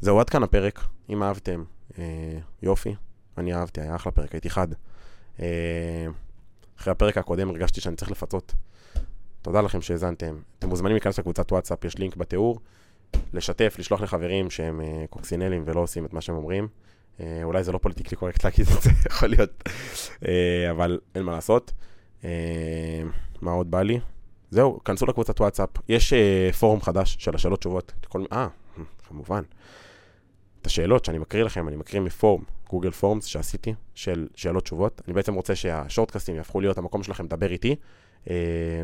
זהו, 0.00 0.20
עד 0.20 0.30
כאן 0.30 0.42
הפרק. 0.42 0.80
אם 1.10 1.22
אהבתם, 1.22 1.64
אה, 1.98 2.38
יופי, 2.62 2.94
אני 3.38 3.54
אהבתי, 3.54 3.80
היה 3.80 3.96
אחלה 3.96 4.12
פרק, 4.12 4.32
הייתי 4.32 4.50
חד. 4.50 4.68
אה, 5.40 6.06
אחרי 6.80 6.90
הפרק 6.90 7.18
הקודם 7.18 7.50
הרגשתי 7.50 7.80
שאני 7.80 7.96
צריך 7.96 8.10
לפצות. 8.10 8.54
תודה 9.42 9.60
לכם 9.60 9.82
שהאזנתם. 9.82 10.38
אתם 10.58 10.68
מוזמנים 10.68 10.94
להיכנס 10.94 11.18
לקבוצת 11.18 11.52
וואטסאפ, 11.52 11.84
יש 11.84 11.98
לינק 11.98 12.16
בתיאור. 12.16 12.60
לשתף, 13.32 13.76
לשלוח 13.78 14.00
לחברים 14.00 14.50
שהם 14.50 14.80
אה, 14.80 15.06
קוקסינלים 15.10 15.62
ולא 15.66 15.80
עושים 15.80 16.04
את 16.04 16.12
מה 16.12 16.20
שהם 16.20 16.36
אומרים. 16.36 16.68
אה, 17.18 17.22
אולי 17.42 17.64
זה 17.64 17.72
לא 17.72 17.78
politically 17.78 18.16
correct 18.16 18.44
להגיד 18.44 18.66
את 18.76 18.82
זה, 18.82 18.90
יכול 19.10 19.28
להיות, 19.28 19.62
אה, 20.20 20.26
אבל 20.70 20.98
אין 21.14 21.22
מה 21.22 21.32
לעשות. 21.32 21.72
אה, 22.22 22.24
מה 23.40 23.50
עוד 23.50 23.70
בא 23.70 23.82
לי? 23.82 24.00
זהו, 24.50 24.80
כנסו 24.84 25.06
לקבוצת 25.06 25.40
וואטסאפ. 25.40 25.68
יש 25.88 26.12
אה, 26.12 26.54
פורום 26.56 26.80
חדש 26.80 27.16
של 27.18 27.34
השאלות 27.34 27.58
תשובות. 27.58 27.92
אה, 28.32 28.48
כמובן. 29.08 29.42
את 30.60 30.66
השאלות 30.66 31.04
שאני 31.04 31.18
מקריא 31.18 31.44
לכם, 31.44 31.68
אני 31.68 31.76
מקריא 31.76 32.00
מפורום, 32.00 32.44
גוגל 32.68 32.90
פורמס 32.90 33.24
שעשיתי, 33.24 33.74
של 33.94 34.28
שאלות 34.34 34.64
תשובות. 34.64 35.02
אני 35.06 35.14
בעצם 35.14 35.34
רוצה 35.34 35.54
שהשורטקאסטים 35.54 36.36
יהפכו 36.36 36.60
להיות 36.60 36.78
המקום 36.78 37.02
שלכם 37.02 37.24
לדבר 37.24 37.50
איתי. 37.50 37.76
אה, 38.30 38.82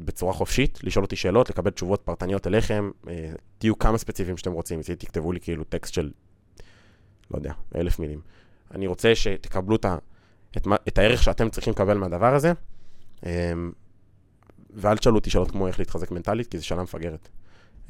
בצורה 0.00 0.32
חופשית, 0.32 0.78
לשאול 0.82 1.04
אותי 1.04 1.16
שאלות, 1.16 1.50
לקבל 1.50 1.70
תשובות 1.70 2.02
פרטניות 2.04 2.46
אליכם, 2.46 2.90
אה, 3.08 3.32
תהיו 3.58 3.78
כמה 3.78 3.98
ספציפיים 3.98 4.36
שאתם 4.36 4.52
רוצים, 4.52 4.80
תכתבו 4.98 5.32
לי 5.32 5.40
כאילו 5.40 5.64
טקסט 5.64 5.94
של, 5.94 6.10
לא 7.30 7.36
יודע, 7.36 7.52
אלף 7.74 7.98
מילים. 7.98 8.20
אני 8.70 8.86
רוצה 8.86 9.14
שתקבלו 9.14 9.76
את, 9.76 9.84
ה, 9.84 9.96
את, 10.56 10.66
את 10.88 10.98
הערך 10.98 11.22
שאתם 11.22 11.50
צריכים 11.50 11.72
לקבל 11.72 11.98
מהדבר 11.98 12.34
הזה, 12.34 12.52
אה, 13.26 13.52
ואל 14.70 14.96
תשאלו 14.98 15.16
אותי 15.16 15.30
שאלות 15.30 15.50
כמו 15.50 15.66
איך 15.66 15.78
להתחזק 15.78 16.10
מנטלית, 16.10 16.46
כי 16.46 16.58
זו 16.58 16.66
שאלה 16.66 16.82
מפגרת. 16.82 17.28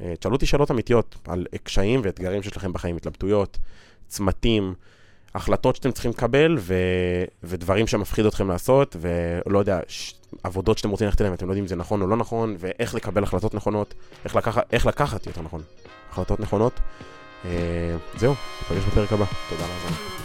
אה, 0.01 0.13
תשאלו 0.19 0.35
אותי 0.35 0.45
שאלות 0.45 0.71
אמיתיות 0.71 1.15
על 1.27 1.45
קשיים 1.63 2.01
ואתגרים 2.03 2.43
שיש 2.43 2.57
לכם 2.57 2.73
בחיים, 2.73 2.95
התלבטויות, 2.97 3.57
צמתים, 4.07 4.73
החלטות 5.35 5.75
שאתם 5.75 5.91
צריכים 5.91 6.11
לקבל, 6.11 6.55
ו... 6.59 6.75
ודברים 7.43 7.87
שמפחיד 7.87 8.25
אתכם 8.25 8.47
לעשות, 8.47 8.95
ולא 8.99 9.59
יודע, 9.59 9.79
ש... 9.87 10.13
עבודות 10.43 10.77
שאתם 10.77 10.89
רוצים 10.89 11.05
ללכת 11.05 11.21
אליהן, 11.21 11.33
אתם 11.33 11.45
לא 11.45 11.51
יודעים 11.51 11.63
אם 11.63 11.67
זה 11.67 11.75
נכון 11.75 12.01
או 12.01 12.07
לא 12.07 12.15
נכון, 12.17 12.55
ואיך 12.59 12.95
לקבל 12.95 13.23
החלטות 13.23 13.53
נכונות, 13.53 13.93
איך, 14.25 14.35
לקח... 14.35 14.57
איך 14.71 14.85
לקחת 14.85 15.27
יותר 15.27 15.41
נכון, 15.41 15.61
החלטות 16.11 16.39
נכונות. 16.39 16.79
אה, 17.45 17.49
זהו, 18.17 18.35
ניפגש 18.71 18.87
בפרק 18.87 19.13
הבא. 19.13 19.25
תודה 19.49 19.63
רבה. 19.63 20.24